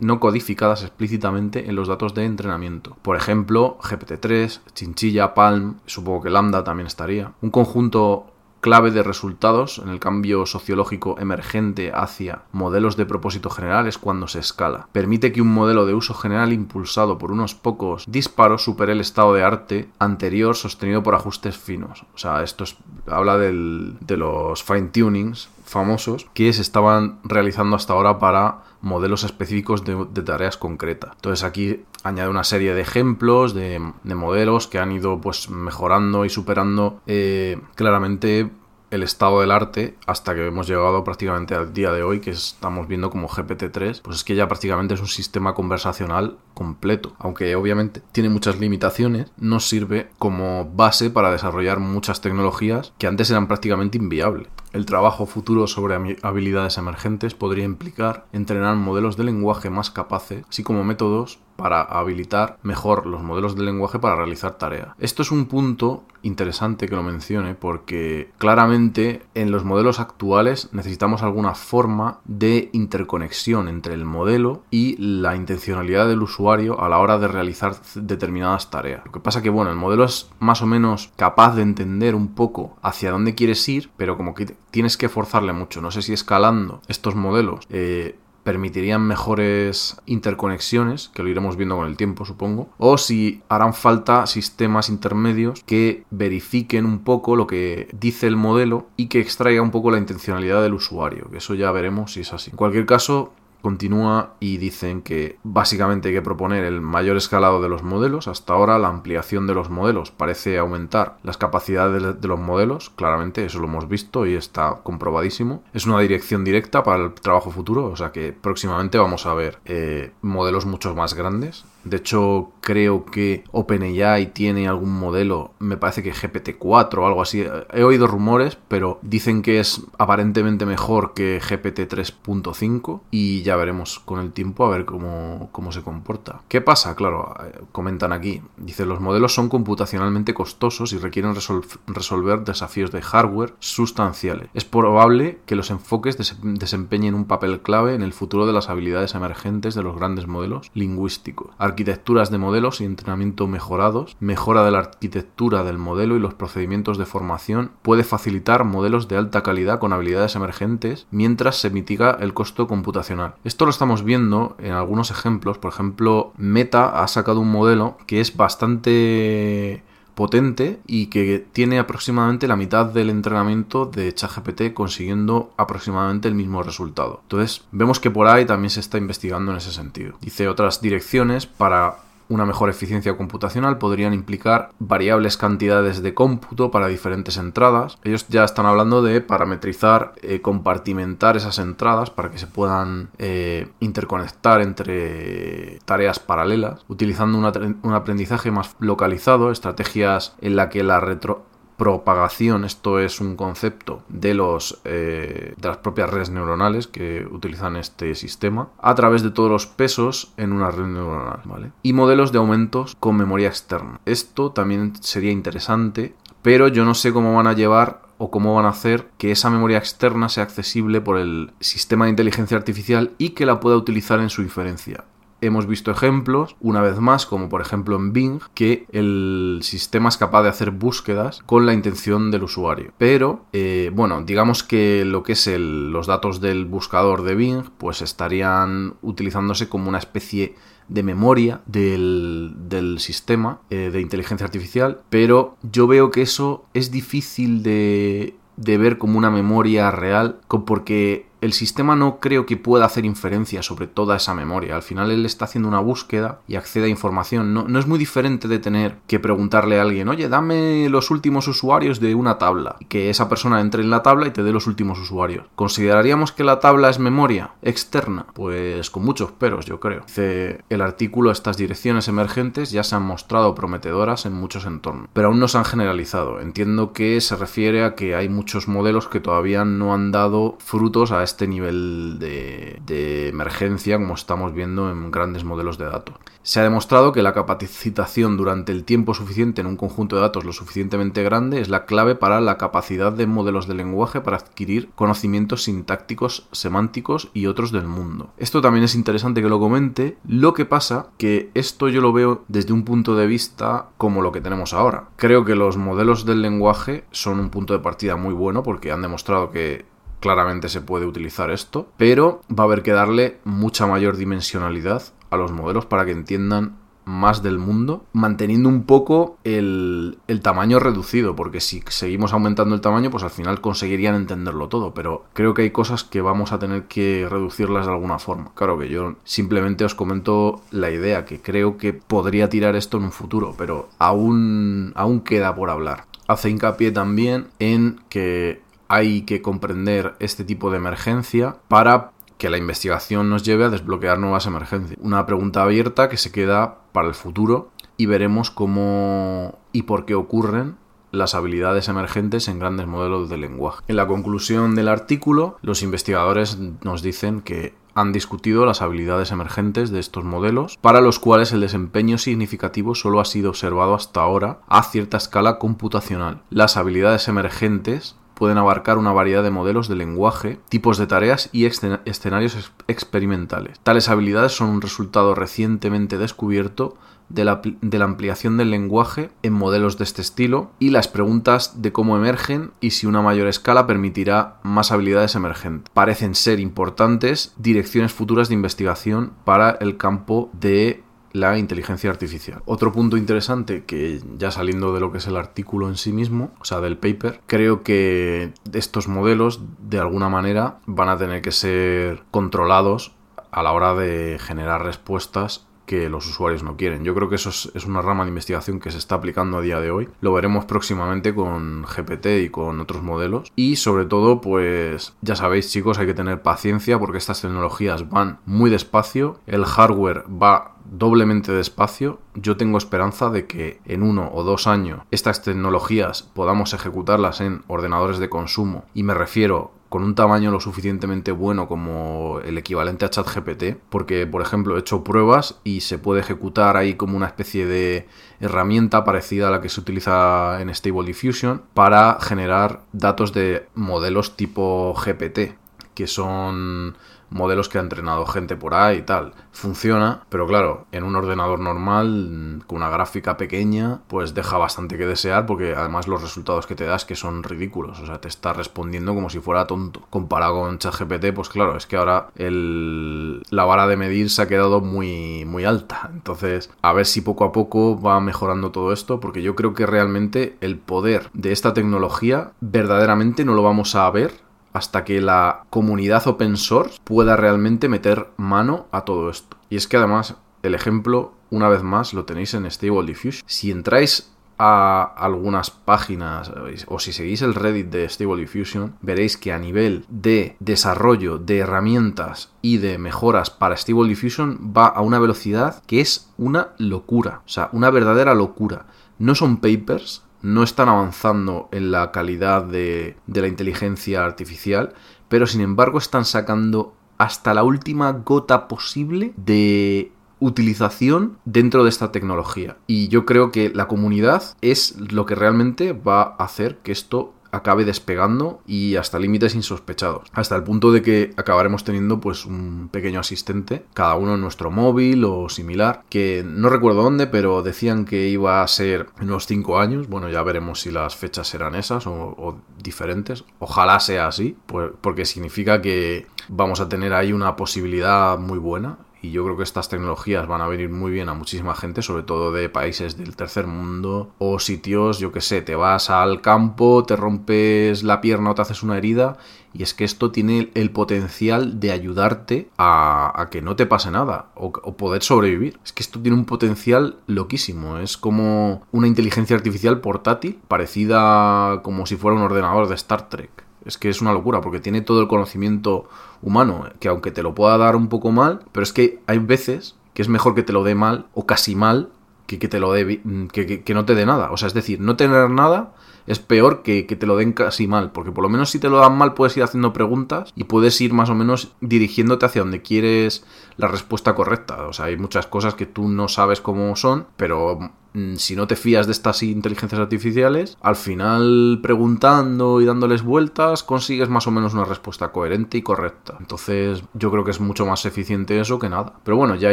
no 0.00 0.20
codificadas 0.20 0.82
explícitamente 0.82 1.68
en 1.68 1.76
los 1.76 1.88
datos 1.88 2.14
de 2.14 2.24
entrenamiento. 2.24 2.96
Por 3.02 3.16
ejemplo, 3.16 3.78
GPT-3, 3.82 4.60
Chinchilla, 4.74 5.34
Palm, 5.34 5.76
supongo 5.86 6.22
que 6.22 6.30
Lambda 6.30 6.64
también 6.64 6.86
estaría. 6.86 7.32
Un 7.40 7.50
conjunto 7.50 8.31
clave 8.62 8.92
de 8.92 9.02
resultados 9.02 9.78
en 9.78 9.88
el 9.88 9.98
cambio 9.98 10.46
sociológico 10.46 11.16
emergente 11.18 11.90
hacia 11.92 12.42
modelos 12.52 12.96
de 12.96 13.04
propósito 13.04 13.50
general 13.50 13.88
es 13.88 13.98
cuando 13.98 14.28
se 14.28 14.38
escala. 14.38 14.86
Permite 14.92 15.32
que 15.32 15.42
un 15.42 15.52
modelo 15.52 15.84
de 15.84 15.94
uso 15.94 16.14
general 16.14 16.52
impulsado 16.52 17.18
por 17.18 17.32
unos 17.32 17.56
pocos 17.56 18.04
disparos 18.06 18.62
supere 18.62 18.92
el 18.92 19.00
estado 19.00 19.34
de 19.34 19.42
arte 19.42 19.88
anterior 19.98 20.54
sostenido 20.54 21.02
por 21.02 21.16
ajustes 21.16 21.58
finos. 21.58 22.06
O 22.14 22.18
sea, 22.18 22.44
esto 22.44 22.64
habla 23.08 23.36
de 23.36 24.16
los 24.16 24.62
fine-tunings 24.62 25.48
famosos 25.72 26.26
que 26.34 26.52
se 26.52 26.62
estaban 26.62 27.18
realizando 27.24 27.76
hasta 27.76 27.92
ahora 27.92 28.18
para 28.18 28.62
modelos 28.80 29.24
específicos 29.24 29.84
de, 29.84 30.22
tareas 30.22 30.56
concretas. 30.56 31.12
Entonces 31.14 31.44
aquí 31.44 31.84
añade 32.04 32.28
una 32.28 32.44
serie 32.44 32.74
de 32.74 32.80
ejemplos 32.80 33.54
de, 33.54 33.80
modelos 34.04 34.68
que 34.68 34.78
han 34.78 34.92
ido 34.92 35.20
pues 35.20 35.50
mejorando 35.50 36.24
y 36.24 36.30
superando 36.30 37.00
eh, 37.06 37.60
claramente 37.74 38.50
el 38.92 39.02
estado 39.02 39.40
del 39.40 39.50
arte 39.50 39.96
hasta 40.06 40.34
que 40.34 40.46
hemos 40.46 40.68
llegado 40.68 41.02
prácticamente 41.02 41.54
al 41.54 41.72
día 41.72 41.92
de 41.92 42.02
hoy, 42.02 42.20
que 42.20 42.30
estamos 42.30 42.86
viendo 42.86 43.08
como 43.08 43.26
GPT-3, 43.26 44.02
pues 44.02 44.16
es 44.16 44.24
que 44.24 44.34
ya 44.34 44.48
prácticamente 44.48 44.92
es 44.92 45.00
un 45.00 45.08
sistema 45.08 45.54
conversacional 45.54 46.36
completo. 46.52 47.14
Aunque 47.18 47.56
obviamente 47.56 48.02
tiene 48.12 48.28
muchas 48.28 48.60
limitaciones, 48.60 49.32
nos 49.38 49.66
sirve 49.66 50.10
como 50.18 50.70
base 50.74 51.08
para 51.08 51.32
desarrollar 51.32 51.80
muchas 51.80 52.20
tecnologías 52.20 52.92
que 52.98 53.06
antes 53.06 53.30
eran 53.30 53.48
prácticamente 53.48 53.96
inviables. 53.96 54.48
El 54.72 54.86
trabajo 54.86 55.26
futuro 55.26 55.66
sobre 55.66 56.16
habilidades 56.22 56.78
emergentes 56.78 57.34
podría 57.34 57.64
implicar 57.64 58.26
entrenar 58.32 58.76
modelos 58.76 59.18
de 59.18 59.24
lenguaje 59.24 59.68
más 59.68 59.90
capaces, 59.90 60.44
así 60.48 60.62
como 60.62 60.82
métodos 60.82 61.40
para 61.56 61.82
habilitar 61.82 62.58
mejor 62.62 63.06
los 63.06 63.22
modelos 63.22 63.56
de 63.56 63.64
lenguaje 63.64 63.98
para 63.98 64.16
realizar 64.16 64.58
tareas. 64.58 64.94
Esto 64.98 65.22
es 65.22 65.30
un 65.30 65.46
punto 65.46 66.04
interesante 66.22 66.88
que 66.88 66.96
lo 66.96 67.02
mencione 67.02 67.54
porque 67.54 68.30
claramente 68.38 69.22
en 69.34 69.50
los 69.50 69.64
modelos 69.64 70.00
actuales 70.00 70.68
necesitamos 70.72 71.22
alguna 71.22 71.54
forma 71.54 72.20
de 72.24 72.70
interconexión 72.72 73.68
entre 73.68 73.94
el 73.94 74.04
modelo 74.04 74.62
y 74.70 74.96
la 74.98 75.36
intencionalidad 75.36 76.08
del 76.08 76.22
usuario 76.22 76.80
a 76.80 76.88
la 76.88 76.98
hora 76.98 77.18
de 77.18 77.28
realizar 77.28 77.74
determinadas 77.94 78.70
tareas. 78.70 79.04
Lo 79.04 79.12
que 79.12 79.20
pasa 79.20 79.42
que 79.42 79.50
bueno, 79.50 79.70
el 79.70 79.76
modelo 79.76 80.04
es 80.04 80.30
más 80.38 80.62
o 80.62 80.66
menos 80.66 81.12
capaz 81.16 81.56
de 81.56 81.62
entender 81.62 82.14
un 82.14 82.34
poco 82.34 82.76
hacia 82.82 83.10
dónde 83.10 83.34
quieres 83.34 83.68
ir, 83.68 83.90
pero 83.96 84.16
como 84.16 84.34
que 84.34 84.46
tienes 84.70 84.96
que 84.96 85.08
forzarle 85.08 85.52
mucho. 85.52 85.80
No 85.80 85.90
sé 85.90 86.02
si 86.02 86.12
escalando 86.12 86.80
estos 86.88 87.14
modelos 87.14 87.66
eh, 87.70 88.18
permitirían 88.42 89.02
mejores 89.02 89.96
interconexiones, 90.06 91.10
que 91.14 91.22
lo 91.22 91.28
iremos 91.28 91.56
viendo 91.56 91.76
con 91.76 91.86
el 91.86 91.96
tiempo, 91.96 92.24
supongo, 92.24 92.68
o 92.78 92.98
si 92.98 93.42
harán 93.48 93.74
falta 93.74 94.26
sistemas 94.26 94.88
intermedios 94.88 95.62
que 95.64 96.04
verifiquen 96.10 96.86
un 96.86 97.00
poco 97.00 97.36
lo 97.36 97.46
que 97.46 97.88
dice 97.92 98.26
el 98.26 98.36
modelo 98.36 98.88
y 98.96 99.06
que 99.06 99.20
extraiga 99.20 99.62
un 99.62 99.70
poco 99.70 99.90
la 99.90 99.98
intencionalidad 99.98 100.62
del 100.62 100.74
usuario, 100.74 101.28
que 101.30 101.38
eso 101.38 101.54
ya 101.54 101.70
veremos 101.72 102.12
si 102.12 102.20
es 102.20 102.32
así. 102.32 102.50
En 102.50 102.56
cualquier 102.56 102.86
caso, 102.86 103.32
continúa 103.62 104.34
y 104.40 104.58
dicen 104.58 105.02
que 105.02 105.38
básicamente 105.42 106.08
hay 106.08 106.14
que 106.14 106.22
proponer 106.22 106.64
el 106.64 106.80
mayor 106.80 107.16
escalado 107.16 107.62
de 107.62 107.68
los 107.68 107.82
modelos. 107.82 108.28
Hasta 108.28 108.52
ahora 108.52 108.78
la 108.78 108.88
ampliación 108.88 109.46
de 109.46 109.54
los 109.54 109.70
modelos 109.70 110.10
parece 110.10 110.58
aumentar 110.58 111.18
las 111.22 111.36
capacidades 111.38 112.20
de 112.20 112.28
los 112.28 112.40
modelos, 112.40 112.90
claramente 112.90 113.44
eso 113.44 113.58
lo 113.58 113.68
hemos 113.68 113.88
visto 113.88 114.26
y 114.26 114.34
está 114.34 114.80
comprobadísimo. 114.82 115.62
Es 115.72 115.86
una 115.86 116.00
dirección 116.00 116.44
directa 116.44 116.82
para 116.82 117.04
el 117.04 117.14
trabajo 117.14 117.50
futuro, 117.50 117.86
o 117.86 117.96
sea 117.96 118.12
que 118.12 118.32
próximamente 118.32 118.98
vamos 118.98 119.26
a 119.26 119.34
ver 119.34 119.60
eh, 119.64 120.12
modelos 120.20 120.66
mucho 120.66 120.94
más 120.94 121.14
grandes 121.14 121.64
de 121.84 121.96
hecho, 121.96 122.52
creo 122.60 123.04
que 123.04 123.42
OpenAI 123.50 124.32
tiene 124.32 124.68
algún 124.68 124.92
modelo, 124.92 125.52
me 125.58 125.76
parece 125.76 126.02
que 126.02 126.12
GPT-4 126.12 126.98
o 126.98 127.06
algo 127.06 127.22
así. 127.22 127.44
He 127.72 127.82
oído 127.82 128.06
rumores, 128.06 128.56
pero 128.68 129.00
dicen 129.02 129.42
que 129.42 129.58
es 129.58 129.82
aparentemente 129.98 130.64
mejor 130.64 131.12
que 131.12 131.40
GPT 131.40 131.80
3.5 131.80 133.00
y 133.10 133.42
ya 133.42 133.51
veremos 133.56 133.98
con 134.00 134.20
el 134.20 134.32
tiempo 134.32 134.64
a 134.64 134.70
ver 134.70 134.84
cómo, 134.84 135.48
cómo 135.52 135.72
se 135.72 135.82
comporta. 135.82 136.42
¿Qué 136.48 136.60
pasa? 136.60 136.94
Claro, 136.94 137.34
eh, 137.44 137.60
comentan 137.72 138.12
aquí. 138.12 138.42
Dice, 138.56 138.86
los 138.86 139.00
modelos 139.00 139.34
son 139.34 139.48
computacionalmente 139.48 140.34
costosos 140.34 140.92
y 140.92 140.98
requieren 140.98 141.34
resolver 141.34 142.44
desafíos 142.44 142.90
de 142.90 143.02
hardware 143.02 143.54
sustanciales. 143.58 144.48
Es 144.54 144.64
probable 144.64 145.40
que 145.46 145.56
los 145.56 145.70
enfoques 145.70 146.16
desempeñen 146.42 147.14
un 147.14 147.24
papel 147.24 147.60
clave 147.60 147.94
en 147.94 148.02
el 148.02 148.12
futuro 148.12 148.46
de 148.46 148.52
las 148.52 148.68
habilidades 148.68 149.14
emergentes 149.14 149.74
de 149.74 149.82
los 149.82 149.96
grandes 149.96 150.26
modelos 150.26 150.70
lingüísticos 150.74 151.22
arquitecturas 151.58 152.30
de 152.30 152.38
modelos 152.38 152.80
y 152.80 152.84
entrenamiento 152.84 153.46
mejorados, 153.46 154.16
mejora 154.20 154.64
de 154.64 154.70
la 154.70 154.78
arquitectura 154.78 155.62
del 155.64 155.78
modelo 155.78 156.16
y 156.16 156.20
los 156.20 156.34
procedimientos 156.34 156.98
de 156.98 157.06
formación, 157.06 157.72
puede 157.82 158.04
facilitar 158.04 158.64
modelos 158.64 159.08
de 159.08 159.16
alta 159.16 159.42
calidad 159.42 159.78
con 159.78 159.92
habilidades 159.92 160.36
emergentes 160.36 161.06
mientras 161.10 161.56
se 161.56 161.70
mitiga 161.70 162.16
el 162.20 162.34
costo 162.34 162.66
computacional. 162.66 163.34
Esto 163.44 163.64
lo 163.64 163.70
estamos 163.70 164.04
viendo 164.04 164.56
en 164.58 164.72
algunos 164.72 165.10
ejemplos, 165.10 165.58
por 165.58 165.72
ejemplo, 165.72 166.32
Meta 166.36 167.02
ha 167.02 167.08
sacado 167.08 167.40
un 167.40 167.50
modelo 167.50 167.98
que 168.06 168.20
es 168.20 168.36
bastante 168.36 169.82
potente 170.14 170.78
y 170.86 171.06
que 171.06 171.44
tiene 171.52 171.78
aproximadamente 171.78 172.46
la 172.46 172.54
mitad 172.54 172.86
del 172.86 173.10
entrenamiento 173.10 173.86
de 173.86 174.14
ChatGPT 174.14 174.72
consiguiendo 174.74 175.52
aproximadamente 175.56 176.28
el 176.28 176.34
mismo 176.34 176.62
resultado. 176.62 177.20
Entonces, 177.22 177.64
vemos 177.72 177.98
que 177.98 178.10
por 178.10 178.28
ahí 178.28 178.44
también 178.44 178.70
se 178.70 178.80
está 178.80 178.98
investigando 178.98 179.50
en 179.50 179.58
ese 179.58 179.72
sentido. 179.72 180.16
Dice 180.20 180.48
otras 180.48 180.80
direcciones 180.80 181.46
para 181.46 181.96
una 182.28 182.46
mejor 182.46 182.70
eficiencia 182.70 183.16
computacional 183.16 183.78
podrían 183.78 184.14
implicar 184.14 184.70
variables 184.78 185.36
cantidades 185.36 186.02
de 186.02 186.14
cómputo 186.14 186.70
para 186.70 186.88
diferentes 186.88 187.36
entradas. 187.36 187.98
Ellos 188.04 188.26
ya 188.28 188.44
están 188.44 188.66
hablando 188.66 189.02
de 189.02 189.20
parametrizar, 189.20 190.12
eh, 190.22 190.40
compartimentar 190.40 191.36
esas 191.36 191.58
entradas 191.58 192.10
para 192.10 192.30
que 192.30 192.38
se 192.38 192.46
puedan 192.46 193.10
eh, 193.18 193.68
interconectar 193.80 194.60
entre 194.60 195.78
tareas 195.84 196.18
paralelas, 196.18 196.84
utilizando 196.88 197.38
un 197.38 197.92
aprendizaje 197.94 198.50
más 198.50 198.76
localizado, 198.78 199.50
estrategias 199.50 200.34
en 200.40 200.56
la 200.56 200.68
que 200.68 200.82
la 200.82 201.00
retro 201.00 201.51
propagación, 201.76 202.64
esto 202.64 202.98
es 202.98 203.20
un 203.20 203.36
concepto 203.36 204.02
de, 204.08 204.34
los, 204.34 204.80
eh, 204.84 205.54
de 205.56 205.68
las 205.68 205.78
propias 205.78 206.10
redes 206.10 206.30
neuronales 206.30 206.86
que 206.86 207.26
utilizan 207.30 207.76
este 207.76 208.14
sistema, 208.14 208.68
a 208.80 208.94
través 208.94 209.22
de 209.22 209.30
todos 209.30 209.50
los 209.50 209.66
pesos 209.66 210.32
en 210.36 210.52
una 210.52 210.70
red 210.70 210.86
neuronal, 210.86 211.40
¿vale? 211.44 211.72
Y 211.82 211.92
modelos 211.92 212.32
de 212.32 212.38
aumentos 212.38 212.96
con 213.00 213.16
memoria 213.16 213.48
externa. 213.48 214.00
Esto 214.04 214.52
también 214.52 214.92
sería 215.00 215.32
interesante, 215.32 216.14
pero 216.42 216.68
yo 216.68 216.84
no 216.84 216.94
sé 216.94 217.12
cómo 217.12 217.34
van 217.34 217.46
a 217.46 217.54
llevar 217.54 218.02
o 218.18 218.30
cómo 218.30 218.54
van 218.54 218.66
a 218.66 218.70
hacer 218.70 219.08
que 219.18 219.32
esa 219.32 219.50
memoria 219.50 219.78
externa 219.78 220.28
sea 220.28 220.44
accesible 220.44 221.00
por 221.00 221.18
el 221.18 221.52
sistema 221.60 222.04
de 222.04 222.10
inteligencia 222.10 222.56
artificial 222.56 223.12
y 223.18 223.30
que 223.30 223.46
la 223.46 223.58
pueda 223.58 223.76
utilizar 223.76 224.20
en 224.20 224.30
su 224.30 224.42
inferencia 224.42 225.04
hemos 225.42 225.66
visto 225.66 225.90
ejemplos, 225.90 226.56
una 226.60 226.80
vez 226.80 226.98
más, 226.98 227.26
como 227.26 227.48
por 227.48 227.60
ejemplo 227.60 227.96
en 227.96 228.12
Bing, 228.12 228.40
que 228.54 228.86
el 228.92 229.60
sistema 229.62 230.08
es 230.08 230.16
capaz 230.16 230.42
de 230.44 230.48
hacer 230.48 230.70
búsquedas 230.70 231.42
con 231.44 231.66
la 231.66 231.74
intención 231.74 232.30
del 232.30 232.44
usuario. 232.44 232.92
Pero, 232.96 233.44
eh, 233.52 233.90
bueno, 233.92 234.22
digamos 234.22 234.62
que 234.62 235.04
lo 235.04 235.22
que 235.22 235.32
es 235.32 235.46
los 235.46 236.06
datos 236.06 236.40
del 236.40 236.64
buscador 236.64 237.22
de 237.22 237.34
Bing, 237.34 237.64
pues 237.76 238.00
estarían 238.00 238.94
utilizándose 239.02 239.68
como 239.68 239.88
una 239.88 239.98
especie 239.98 240.54
de 240.88 241.02
memoria 241.02 241.60
del, 241.66 242.54
sistema 242.98 243.60
eh, 243.70 243.90
de 243.92 244.00
inteligencia 244.00 244.44
artificial, 244.44 245.00
pero 245.10 245.56
yo 245.62 245.86
veo 245.86 246.10
que 246.10 246.22
eso 246.22 246.64
es 246.74 246.90
difícil 246.90 247.62
de, 247.62 248.36
de 248.56 248.78
ver 248.78 248.98
como 248.98 249.18
una 249.18 249.30
memoria 249.30 249.90
real, 249.90 250.40
porque 250.66 251.26
el 251.42 251.52
sistema 251.52 251.96
no 251.96 252.20
creo 252.20 252.46
que 252.46 252.56
pueda 252.56 252.84
hacer 252.84 253.04
inferencia 253.04 253.62
sobre 253.62 253.88
toda 253.88 254.16
esa 254.16 254.32
memoria. 254.32 254.76
Al 254.76 254.82
final 254.82 255.10
él 255.10 255.26
está 255.26 255.44
haciendo 255.44 255.68
una 255.68 255.80
búsqueda 255.80 256.38
y 256.46 256.54
accede 256.54 256.84
a 256.84 256.88
información. 256.88 257.52
No, 257.52 257.78
es 257.78 257.86
muy 257.88 257.98
diferente 257.98 258.46
de 258.46 258.60
tener 258.60 258.98
que 259.08 259.18
preguntarle 259.18 259.78
a 259.80 259.82
alguien, 259.82 260.08
oye, 260.08 260.28
dame 260.28 260.88
los 260.88 261.10
últimos 261.10 261.48
usuarios 261.48 261.98
de 261.98 262.14
una 262.14 262.38
tabla. 262.38 262.76
Que 262.88 263.10
esa 263.10 263.28
persona 263.28 263.60
entre 263.60 263.82
en 263.82 263.90
la 263.90 264.04
tabla 264.04 264.28
y 264.28 264.30
te 264.30 264.44
dé 264.44 264.52
los 264.52 264.68
últimos 264.68 265.00
usuarios. 265.00 265.46
¿Consideraríamos 265.56 266.30
que 266.30 266.44
la 266.44 266.60
tabla 266.60 266.90
es 266.90 267.00
memoria 267.00 267.50
externa? 267.60 268.26
Pues 268.34 268.90
con 268.90 269.04
muchos 269.04 269.32
peros, 269.32 269.66
yo 269.66 269.80
creo. 269.80 270.04
Dice 270.06 270.60
el 270.68 270.80
artículo, 270.80 271.32
estas 271.32 271.56
direcciones 271.56 272.06
emergentes 272.06 272.70
ya 272.70 272.84
se 272.84 272.94
han 272.94 273.02
mostrado 273.02 273.56
prometedoras 273.56 274.26
en 274.26 274.32
muchos 274.32 274.64
entornos, 274.64 275.08
pero 275.12 275.26
aún 275.26 275.40
no 275.40 275.48
se 275.48 275.58
han 275.58 275.64
generalizado. 275.64 276.38
Entiendo 276.38 276.92
que 276.92 277.20
se 277.20 277.34
refiere 277.34 277.82
a 277.82 277.96
que 277.96 278.14
hay 278.14 278.28
muchos 278.28 278.68
modelos 278.68 279.08
que 279.08 279.18
todavía 279.18 279.64
no 279.64 279.92
han 279.92 280.12
dado 280.12 280.56
frutos 280.60 281.10
a 281.10 281.24
este 281.24 281.31
nivel 281.40 282.18
de, 282.18 283.28
emergencia 283.28 283.98
como 283.98 284.14
estamos 284.14 284.52
viendo 284.52 284.90
en 284.90 285.10
grandes 285.10 285.44
modelos 285.44 285.78
de 285.78 285.86
datos. 285.86 286.16
Se 286.42 286.60
ha 286.60 286.64
demostrado 286.64 287.12
que 287.12 287.22
la 287.22 287.32
capacitación 287.32 288.36
durante 288.36 288.72
el 288.72 288.84
tiempo 288.84 289.14
suficiente 289.14 289.60
en 289.60 289.66
un 289.66 289.76
conjunto 289.76 290.16
de 290.16 290.22
datos 290.22 290.44
lo 290.44 290.52
suficientemente 290.52 291.22
grande 291.22 291.60
es 291.60 291.68
la 291.68 291.84
clave 291.84 292.14
para 292.14 292.40
la 292.40 292.58
capacidad 292.58 293.12
de 293.12 293.26
modelos 293.26 293.68
de 293.68 293.74
lenguaje 293.74 294.20
para 294.20 294.38
adquirir 294.38 294.90
conocimientos 294.94 295.64
sintácticos, 295.64 296.48
semánticos 296.52 297.30
y 297.32 297.46
otros 297.46 297.72
del 297.72 297.86
mundo. 297.86 298.32
Esto 298.38 298.60
también 298.60 298.84
es 298.84 298.94
interesante 298.94 299.42
que 299.42 299.48
lo 299.48 299.60
comente. 299.60 300.18
Lo 300.26 300.52
que 300.52 300.64
pasa 300.64 301.08
que 301.16 301.50
esto 301.54 301.88
yo 301.88 302.00
lo 302.00 302.12
veo 302.12 302.44
desde 302.48 302.72
un 302.72 302.84
punto 302.84 303.16
de 303.16 303.26
vista 303.26 303.90
como 303.96 304.22
lo 304.22 304.32
que 304.32 304.40
tenemos 304.40 304.74
ahora. 304.74 305.08
Creo 305.16 305.44
que 305.44 305.54
los 305.54 305.76
modelos 305.76 306.26
del 306.26 306.42
lenguaje 306.42 307.04
son 307.10 307.38
un 307.38 307.50
punto 307.50 307.72
de 307.72 307.80
partida 307.80 308.16
muy 308.16 308.34
bueno 308.34 308.62
porque 308.62 308.92
han 308.92 309.02
demostrado 309.02 309.50
que 309.50 309.91
claramente 310.22 310.70
se 310.70 310.80
puede 310.80 311.04
utilizar 311.04 311.50
esto, 311.50 311.88
pero 311.98 312.40
va 312.48 312.64
a 312.64 312.66
haber 312.66 312.82
que 312.82 312.92
darle 312.92 313.38
mucha 313.44 313.86
mayor 313.86 314.16
dimensionalidad 314.16 315.02
a 315.28 315.36
los 315.36 315.52
modelos 315.52 315.84
para 315.84 316.06
que 316.06 316.12
entiendan 316.12 316.78
más 317.04 317.42
del 317.42 317.58
mundo, 317.58 318.04
manteniendo 318.12 318.68
un 318.68 318.84
poco 318.84 319.36
el, 319.42 320.18
tamaño 320.40 320.78
reducido, 320.78 321.34
porque 321.34 321.60
si 321.60 321.82
seguimos 321.88 322.32
aumentando 322.32 322.74
el 322.74 322.80
tamaño, 322.80 323.10
pues 323.10 323.24
al 323.24 323.30
final 323.30 323.60
conseguirían 323.60 324.14
entenderlo 324.14 324.68
todo, 324.68 324.94
pero 324.94 325.24
creo 325.32 325.54
que 325.54 325.62
hay 325.62 325.70
cosas 325.70 326.04
que 326.04 326.20
vamos 326.20 326.52
a 326.52 326.60
tener 326.60 326.84
que 326.84 327.26
reducirlas 327.28 327.86
de 327.86 327.92
alguna 327.92 328.20
forma. 328.20 328.52
Claro 328.54 328.78
que 328.78 328.88
yo 328.88 329.16
simplemente 329.24 329.84
os 329.84 329.96
comento 329.96 330.62
la 330.70 330.90
idea, 330.90 331.24
que 331.24 331.40
creo 331.40 331.76
que 331.76 331.92
podría 331.92 332.48
tirar 332.48 332.76
esto 332.76 332.98
en 332.98 333.04
un 333.04 333.12
futuro, 333.12 333.54
pero 333.58 333.88
aún, 333.98 334.92
aún 334.94 335.20
queda 335.20 335.54
por 335.54 335.70
hablar. 335.70 336.04
Hace 336.28 336.50
hincapié 336.50 336.92
también 336.92 337.48
en 337.58 338.00
que 338.08 338.62
hay 338.92 339.22
que 339.22 339.40
comprender 339.40 340.16
este 340.18 340.44
tipo 340.44 340.70
de 340.70 340.76
emergencia 340.76 341.56
para 341.68 342.12
que 342.36 342.50
la 342.50 342.58
investigación 342.58 343.30
nos 343.30 343.42
lleve 343.42 343.64
a 343.64 343.70
desbloquear 343.70 344.18
nuevas 344.18 344.44
emergencias. 344.46 344.98
Una 345.02 345.24
pregunta 345.24 345.62
abierta 345.62 346.10
que 346.10 346.18
se 346.18 346.30
queda 346.30 346.82
para 346.92 347.08
el 347.08 347.14
futuro 347.14 347.70
y 347.96 348.04
veremos 348.04 348.50
cómo 348.50 349.58
y 349.72 349.84
por 349.84 350.04
qué 350.04 350.14
ocurren 350.14 350.76
las 351.10 351.34
habilidades 351.34 351.88
emergentes 351.88 352.48
en 352.48 352.58
grandes 352.58 352.86
modelos 352.86 353.30
de 353.30 353.38
lenguaje. 353.38 353.82
En 353.88 353.96
la 353.96 354.06
conclusión 354.06 354.74
del 354.74 354.88
artículo, 354.88 355.56
los 355.62 355.82
investigadores 355.82 356.58
nos 356.82 357.00
dicen 357.00 357.40
que 357.40 357.74
han 357.94 358.12
discutido 358.12 358.66
las 358.66 358.82
habilidades 358.82 359.30
emergentes 359.32 359.90
de 359.90 360.00
estos 360.00 360.24
modelos, 360.24 360.76
para 360.78 361.00
los 361.00 361.18
cuales 361.18 361.52
el 361.52 361.60
desempeño 361.62 362.18
significativo 362.18 362.94
solo 362.94 363.20
ha 363.20 363.24
sido 363.24 363.50
observado 363.50 363.94
hasta 363.94 364.20
ahora 364.20 364.60
a 364.68 364.82
cierta 364.82 365.16
escala 365.16 365.58
computacional. 365.58 366.42
Las 366.50 366.76
habilidades 366.76 367.28
emergentes 367.28 368.16
pueden 368.42 368.58
abarcar 368.58 368.98
una 368.98 369.12
variedad 369.12 369.44
de 369.44 369.52
modelos 369.52 369.86
de 369.86 369.94
lenguaje, 369.94 370.58
tipos 370.68 370.98
de 370.98 371.06
tareas 371.06 371.48
y 371.52 371.66
escenarios 371.66 372.72
experimentales. 372.88 373.78
Tales 373.84 374.08
habilidades 374.08 374.50
son 374.50 374.68
un 374.70 374.82
resultado 374.82 375.36
recientemente 375.36 376.18
descubierto 376.18 376.96
de 377.28 377.44
la, 377.44 377.62
ampliación 378.04 378.56
del 378.56 378.72
lenguaje 378.72 379.30
en 379.44 379.52
modelos 379.52 379.96
de 379.96 380.02
este 380.02 380.22
estilo 380.22 380.72
y 380.80 380.90
las 380.90 381.06
preguntas 381.06 381.82
de 381.82 381.92
cómo 381.92 382.16
emergen 382.16 382.72
y 382.80 382.90
si 382.90 383.06
una 383.06 383.22
mayor 383.22 383.46
escala 383.46 383.86
permitirá 383.86 384.56
más 384.64 384.90
habilidades 384.90 385.36
emergentes. 385.36 385.92
Parecen 385.94 386.34
ser 386.34 386.58
importantes 386.58 387.54
direcciones 387.58 388.12
futuras 388.12 388.48
de 388.48 388.54
investigación 388.54 389.34
para 389.44 389.70
el 389.70 389.98
campo 389.98 390.50
de 390.52 391.04
la 391.32 391.58
inteligencia 391.58 392.10
artificial. 392.10 392.62
Otro 392.66 392.92
punto 392.92 393.16
interesante 393.16 393.84
que 393.84 394.20
ya 394.38 394.50
saliendo 394.50 394.92
de 394.92 395.00
lo 395.00 395.12
que 395.12 395.18
es 395.18 395.26
el 395.26 395.36
artículo 395.36 395.88
en 395.88 395.96
sí 395.96 396.12
mismo, 396.12 396.52
o 396.60 396.64
sea, 396.64 396.80
del 396.80 396.98
paper, 396.98 397.40
creo 397.46 397.82
que 397.82 398.52
estos 398.72 399.08
modelos 399.08 399.60
de 399.80 399.98
alguna 399.98 400.28
manera 400.28 400.78
van 400.86 401.08
a 401.08 401.16
tener 401.16 401.42
que 401.42 401.52
ser 401.52 402.22
controlados 402.30 403.12
a 403.50 403.62
la 403.62 403.72
hora 403.72 403.94
de 403.94 404.38
generar 404.40 404.84
respuestas 404.84 405.66
que 405.86 406.08
los 406.08 406.26
usuarios 406.26 406.62
no 406.62 406.76
quieren. 406.76 407.04
Yo 407.04 407.14
creo 407.14 407.28
que 407.28 407.34
eso 407.34 407.50
es, 407.50 407.84
una 407.84 408.02
rama 408.02 408.24
de 408.24 408.30
investigación 408.30 408.80
que 408.80 408.90
se 408.90 408.98
está 408.98 409.16
aplicando 409.16 409.58
a 409.58 409.60
día 409.60 409.80
de 409.80 409.90
hoy. 409.90 410.08
Lo 410.20 410.32
veremos 410.32 410.64
próximamente 410.64 411.34
con 411.34 411.82
GPT 411.82 412.26
y 412.44 412.48
con 412.48 412.80
otros 412.80 413.02
modelos. 413.02 413.52
Y 413.56 413.76
sobre 413.76 414.04
todo, 414.04 414.40
pues 414.40 415.14
ya 415.20 415.36
sabéis 415.36 415.70
chicos, 415.70 415.98
hay 415.98 416.06
que 416.06 416.14
tener 416.14 416.42
paciencia 416.42 416.98
porque 416.98 417.18
estas 417.18 417.42
tecnologías 417.42 418.08
van 418.08 418.38
muy 418.46 418.70
despacio. 418.70 419.40
El 419.46 419.64
hardware 419.64 420.24
va 420.30 420.71
doblemente 420.84 421.52
despacio, 421.52 422.20
yo 422.34 422.56
tengo 422.56 422.78
esperanza 422.78 423.30
de 423.30 423.46
que 423.46 423.80
en 423.84 424.02
uno 424.02 424.30
o 424.32 424.42
dos 424.42 424.66
años 424.66 425.02
estas 425.10 425.42
tecnologías 425.42 426.22
podamos 426.22 426.74
ejecutarlas 426.74 427.40
en 427.40 427.62
ordenadores 427.68 428.18
de 428.18 428.28
consumo. 428.28 428.84
Y 428.94 429.02
me 429.02 429.14
refiero 429.14 429.72
con 429.92 430.04
un 430.04 430.14
tamaño 430.14 430.50
lo 430.50 430.58
suficientemente 430.58 431.32
bueno 431.32 431.68
como 431.68 432.40
el 432.46 432.56
equivalente 432.56 433.04
a 433.04 433.10
ChatGPT, 433.10 433.76
porque 433.90 434.26
por 434.26 434.40
ejemplo 434.40 434.74
he 434.74 434.80
hecho 434.80 435.04
pruebas 435.04 435.60
y 435.64 435.82
se 435.82 435.98
puede 435.98 436.20
ejecutar 436.20 436.78
ahí 436.78 436.94
como 436.94 437.14
una 437.14 437.26
especie 437.26 437.66
de 437.66 438.08
herramienta 438.40 439.04
parecida 439.04 439.48
a 439.48 439.50
la 439.50 439.60
que 439.60 439.68
se 439.68 439.80
utiliza 439.80 440.62
en 440.62 440.74
Stable 440.74 441.04
Diffusion 441.04 441.64
para 441.74 442.16
generar 442.22 442.84
datos 442.92 443.34
de 443.34 443.66
modelos 443.74 444.34
tipo 444.34 444.94
GPT, 444.94 445.58
que 445.94 446.06
son 446.06 446.96
modelos 447.32 447.68
que 447.68 447.78
ha 447.78 447.80
entrenado 447.80 448.26
gente 448.26 448.56
por 448.56 448.74
ahí 448.74 448.98
y 448.98 449.02
tal. 449.02 449.32
Funciona, 449.50 450.24
pero 450.28 450.46
claro, 450.46 450.86
en 450.92 451.04
un 451.04 451.16
ordenador 451.16 451.58
normal, 451.60 452.62
con 452.66 452.76
una 452.76 452.90
gráfica 452.90 453.36
pequeña, 453.36 454.00
pues 454.08 454.34
deja 454.34 454.58
bastante 454.58 454.96
que 454.96 455.06
desear 455.06 455.46
porque 455.46 455.74
además 455.74 456.08
los 456.08 456.22
resultados 456.22 456.66
que 456.66 456.74
te 456.74 456.84
das 456.84 457.04
que 457.04 457.16
son 457.16 457.42
ridículos. 457.42 458.00
O 458.00 458.06
sea, 458.06 458.20
te 458.20 458.28
está 458.28 458.52
respondiendo 458.52 459.14
como 459.14 459.30
si 459.30 459.40
fuera 459.40 459.66
tonto. 459.66 460.02
Comparado 460.10 460.60
con 460.60 460.78
ChatGPT, 460.78 461.32
pues 461.34 461.48
claro, 461.48 461.76
es 461.76 461.86
que 461.86 461.96
ahora 461.96 462.28
el, 462.36 463.42
la 463.50 463.64
vara 463.64 463.86
de 463.86 463.96
medir 463.96 464.30
se 464.30 464.42
ha 464.42 464.48
quedado 464.48 464.80
muy, 464.80 465.44
muy 465.44 465.64
alta. 465.64 466.10
Entonces, 466.12 466.70
a 466.82 466.92
ver 466.92 467.06
si 467.06 467.20
poco 467.20 467.44
a 467.44 467.52
poco 467.52 468.00
va 468.00 468.20
mejorando 468.20 468.70
todo 468.70 468.92
esto, 468.92 469.20
porque 469.20 469.42
yo 469.42 469.54
creo 469.56 469.74
que 469.74 469.86
realmente 469.86 470.56
el 470.60 470.78
poder 470.78 471.30
de 471.32 471.52
esta 471.52 471.74
tecnología 471.74 472.52
verdaderamente 472.60 473.44
no 473.44 473.54
lo 473.54 473.62
vamos 473.62 473.94
a 473.94 474.10
ver 474.10 474.51
hasta 474.72 475.04
que 475.04 475.20
la 475.20 475.64
comunidad 475.70 476.26
open 476.26 476.56
source 476.56 476.98
pueda 477.04 477.36
realmente 477.36 477.88
meter 477.88 478.28
mano 478.36 478.86
a 478.90 479.04
todo 479.04 479.30
esto. 479.30 479.56
Y 479.68 479.76
es 479.76 479.86
que 479.86 479.96
además 479.96 480.36
el 480.62 480.74
ejemplo, 480.74 481.32
una 481.50 481.68
vez 481.68 481.82
más, 481.82 482.14
lo 482.14 482.24
tenéis 482.24 482.54
en 482.54 482.70
Stable 482.70 483.06
Diffusion. 483.06 483.42
Si 483.46 483.70
entráis 483.70 484.32
a 484.58 485.02
algunas 485.02 485.70
páginas 485.70 486.52
o 486.86 486.98
si 487.00 487.12
seguís 487.12 487.42
el 487.42 487.54
Reddit 487.54 487.88
de 487.88 488.08
Stable 488.08 488.40
Diffusion, 488.40 488.94
veréis 489.00 489.36
que 489.36 489.52
a 489.52 489.58
nivel 489.58 490.04
de 490.08 490.56
desarrollo 490.60 491.38
de 491.38 491.58
herramientas 491.58 492.52
y 492.62 492.78
de 492.78 492.96
mejoras 492.98 493.50
para 493.50 493.76
Stable 493.76 494.08
Diffusion 494.08 494.72
va 494.76 494.86
a 494.86 495.00
una 495.00 495.18
velocidad 495.18 495.82
que 495.86 496.00
es 496.00 496.32
una 496.38 496.68
locura. 496.78 497.42
O 497.44 497.48
sea, 497.48 497.70
una 497.72 497.90
verdadera 497.90 498.34
locura. 498.34 498.86
No 499.18 499.34
son 499.34 499.56
papers, 499.56 500.22
no 500.42 500.62
están 500.62 500.88
avanzando 500.88 501.68
en 501.72 501.90
la 501.90 502.10
calidad 502.10 502.64
de, 502.64 503.16
la 503.26 503.46
inteligencia 503.46 504.24
artificial, 504.24 504.92
pero 505.28 505.46
sin 505.46 505.60
embargo 505.60 505.98
están 505.98 506.24
sacando 506.24 506.94
hasta 507.18 507.54
la 507.54 507.62
última 507.62 508.12
gota 508.12 508.68
posible 508.68 509.32
de 509.36 510.12
utilización 510.40 511.38
dentro 511.44 511.84
de 511.84 511.90
esta 511.90 512.10
tecnología. 512.10 512.76
Y 512.88 513.08
yo 513.08 513.24
creo 513.24 513.52
que 513.52 513.70
la 513.70 513.86
comunidad 513.86 514.42
es 514.60 514.96
lo 514.98 515.24
que 515.24 515.36
realmente 515.36 515.92
va 515.92 516.22
a 516.22 516.44
hacer 516.44 516.78
que 516.78 516.90
esto 516.90 517.32
acabe 517.52 517.84
despegando 517.84 518.62
y 518.66 518.96
hasta 518.96 519.18
límites 519.18 519.54
insospechados. 519.54 520.28
Hasta 520.32 520.56
el 520.56 520.64
punto 520.64 520.90
de 520.90 521.02
que 521.02 521.32
acabaremos 521.36 521.84
teniendo 521.84 522.18
pues 522.18 522.46
un 522.46 522.88
pequeño 522.90 523.20
asistente, 523.20 523.84
cada 523.94 524.16
uno 524.16 524.34
en 524.34 524.40
nuestro 524.40 524.70
móvil 524.70 525.24
o 525.24 525.48
similar, 525.48 526.02
que 526.08 526.42
no 526.44 526.70
recuerdo 526.70 527.02
dónde, 527.02 527.26
pero 527.26 527.62
decían 527.62 528.06
que 528.06 528.28
iba 528.28 528.62
a 528.62 528.68
ser 528.68 529.10
en 529.20 529.28
unos 529.28 529.46
5 529.46 529.78
años. 529.78 530.08
Bueno, 530.08 530.28
ya 530.30 530.42
veremos 530.42 530.80
si 530.80 530.90
las 530.90 531.14
fechas 531.14 531.46
serán 531.46 531.74
esas 531.74 532.06
o, 532.06 532.12
o 532.12 532.60
diferentes. 532.82 533.44
Ojalá 533.58 534.00
sea 534.00 534.26
así, 534.28 534.56
pues, 534.66 534.90
porque 535.00 535.26
significa 535.26 535.82
que 535.82 536.26
vamos 536.48 536.80
a 536.80 536.88
tener 536.88 537.12
ahí 537.12 537.32
una 537.32 537.54
posibilidad 537.54 538.38
muy 538.38 538.58
buena 538.58 538.98
y 539.22 539.30
yo 539.30 539.44
creo 539.44 539.56
que 539.56 539.62
estas 539.62 539.88
tecnologías 539.88 540.48
van 540.48 540.60
a 540.60 540.66
venir 540.66 540.90
muy 540.90 541.12
bien 541.12 541.28
a 541.28 541.34
muchísima 541.34 541.76
gente, 541.76 542.02
sobre 542.02 542.24
todo 542.24 542.50
de 542.50 542.68
países 542.68 543.16
del 543.16 543.36
tercer 543.36 543.68
mundo 543.68 544.34
o 544.38 544.58
sitios, 544.58 545.20
yo 545.20 545.30
que 545.30 545.40
sé, 545.40 545.62
te 545.62 545.76
vas 545.76 546.10
al 546.10 546.40
campo, 546.40 547.04
te 547.04 547.14
rompes 547.14 548.02
la 548.02 548.20
pierna 548.20 548.50
o 548.50 548.54
te 548.56 548.62
haces 548.62 548.82
una 548.82 548.98
herida 548.98 549.38
y 549.72 549.84
es 549.84 549.94
que 549.94 550.04
esto 550.04 550.32
tiene 550.32 550.70
el 550.74 550.90
potencial 550.90 551.78
de 551.78 551.92
ayudarte 551.92 552.68
a, 552.78 553.48
que 553.50 553.62
no 553.62 553.76
te 553.76 553.86
pase 553.86 554.10
nada 554.10 554.50
o, 554.54 554.66
o, 554.66 554.96
poder 554.96 555.22
sobrevivir. 555.22 555.78
Es 555.84 555.92
que 555.92 556.02
esto 556.02 556.20
tiene 556.20 556.36
un 556.36 556.44
potencial 556.44 557.16
loquísimo. 557.26 557.98
Es 557.98 558.18
como 558.18 558.82
una 558.92 559.06
inteligencia 559.06 559.56
artificial 559.56 560.00
portátil 560.00 560.58
parecida 560.68 561.80
como 561.82 562.06
si 562.06 562.16
fuera 562.16 562.36
un 562.36 562.42
ordenador 562.42 562.88
de 562.88 562.96
Star 562.96 563.28
Trek. 563.30 563.71
Es 563.84 563.98
que 563.98 564.08
es 564.08 564.20
una 564.20 564.32
locura 564.32 564.60
porque 564.60 564.80
tiene 564.80 565.00
todo 565.00 565.20
el 565.20 565.28
conocimiento 565.28 566.08
humano, 566.42 566.88
que 567.00 567.08
aunque 567.08 567.30
te 567.30 567.42
lo 567.42 567.54
pueda 567.54 567.76
dar 567.78 567.96
un 567.96 568.08
poco 568.08 568.30
mal, 568.30 568.60
pero 568.72 568.84
es 568.84 568.92
que 568.92 569.20
hay 569.26 569.38
veces 569.38 569.96
que 570.14 570.22
es 570.22 570.28
mejor 570.28 570.54
que 570.54 570.62
te 570.62 570.72
lo 570.72 570.84
dé 570.84 570.94
mal 570.94 571.26
o 571.34 571.46
casi 571.46 571.74
mal 571.74 572.10
que 572.46 572.58
que 572.58 572.68
te 572.68 572.80
lo 572.80 572.92
dé 572.92 573.22
que, 573.52 573.82
que, 573.82 573.94
no 573.94 574.04
te 574.04 574.14
dé 574.14 574.26
nada. 574.26 574.50
O 574.50 574.56
sea, 574.56 574.68
es 574.68 574.74
decir, 574.74 575.00
no 575.00 575.16
tener 575.16 575.48
nada 575.50 575.94
es 576.26 576.38
peor 576.38 576.82
que, 576.82 577.06
que 577.06 577.16
te 577.16 577.26
lo 577.26 577.36
den 577.36 577.52
casi 577.52 577.88
mal, 577.88 578.12
porque 578.12 578.30
por 578.30 578.42
lo 578.42 578.48
menos 578.48 578.70
si 578.70 578.78
te 578.78 578.88
lo 578.88 578.98
dan 578.98 579.16
mal 579.16 579.34
puedes 579.34 579.56
ir 579.56 579.62
haciendo 579.62 579.92
preguntas 579.92 580.52
y 580.54 580.64
puedes 580.64 581.00
ir 581.00 581.12
más 581.12 581.30
o 581.30 581.34
menos 581.34 581.72
dirigiéndote 581.80 582.46
hacia 582.46 582.62
donde 582.62 582.82
quieres 582.82 583.44
la 583.76 583.88
respuesta 583.88 584.34
correcta. 584.34 584.86
O 584.86 584.92
sea, 584.92 585.06
hay 585.06 585.16
muchas 585.16 585.46
cosas 585.46 585.74
que 585.74 585.86
tú 585.86 586.08
no 586.08 586.28
sabes 586.28 586.60
cómo 586.60 586.94
son, 586.94 587.26
pero 587.36 587.78
Mm, 587.78 588.01
si 588.36 588.56
no 588.56 588.66
te 588.66 588.76
fías 588.76 589.06
de 589.06 589.12
estas 589.12 589.42
inteligencias 589.42 590.00
artificiales, 590.00 590.76
al 590.80 590.96
final 590.96 591.80
preguntando 591.82 592.80
y 592.80 592.84
dándoles 592.84 593.22
vueltas 593.22 593.82
consigues 593.82 594.28
más 594.28 594.46
o 594.46 594.50
menos 594.50 594.74
una 594.74 594.84
respuesta 594.84 595.32
coherente 595.32 595.78
y 595.78 595.82
correcta. 595.82 596.36
Entonces 596.38 597.02
yo 597.14 597.30
creo 597.30 597.44
que 597.44 597.50
es 597.52 597.60
mucho 597.60 597.86
más 597.86 598.04
eficiente 598.04 598.60
eso 598.60 598.78
que 598.78 598.88
nada. 598.88 599.14
Pero 599.24 599.36
bueno, 599.36 599.54
ya 599.54 599.72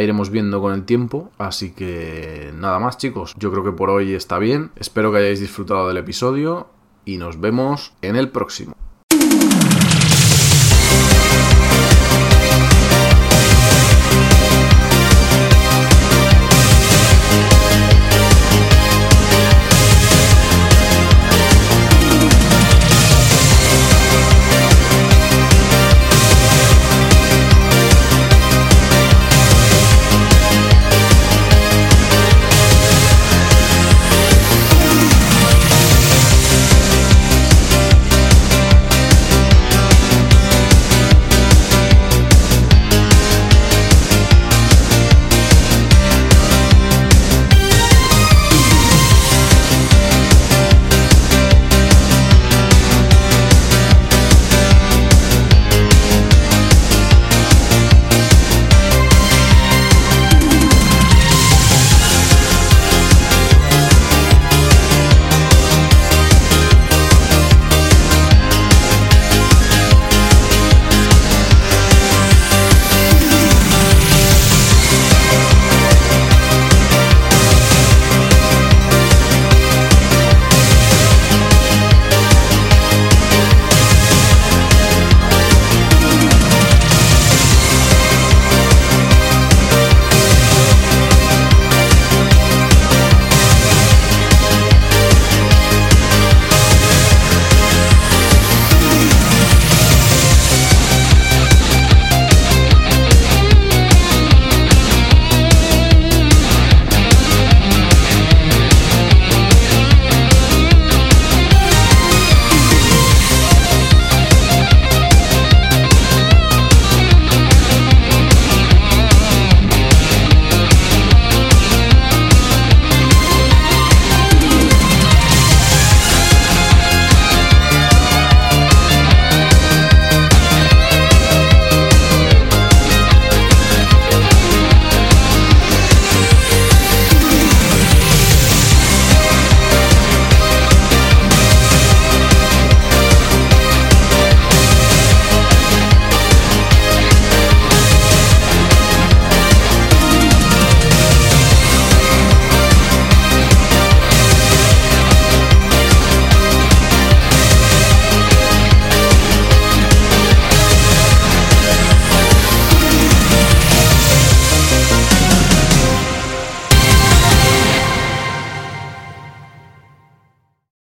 iremos 0.00 0.30
viendo 0.30 0.60
con 0.60 0.72
el 0.72 0.84
tiempo, 0.84 1.30
así 1.38 1.72
que 1.72 2.52
nada 2.56 2.78
más 2.78 2.98
chicos, 2.98 3.34
yo 3.38 3.50
creo 3.50 3.64
que 3.64 3.72
por 3.72 3.90
hoy 3.90 4.14
está 4.14 4.38
bien. 4.38 4.70
Espero 4.76 5.12
que 5.12 5.18
hayáis 5.18 5.40
disfrutado 5.40 5.88
del 5.88 5.98
episodio 5.98 6.68
y 7.04 7.18
nos 7.18 7.40
vemos 7.40 7.92
en 8.02 8.16
el 8.16 8.30
próximo. 8.30 8.74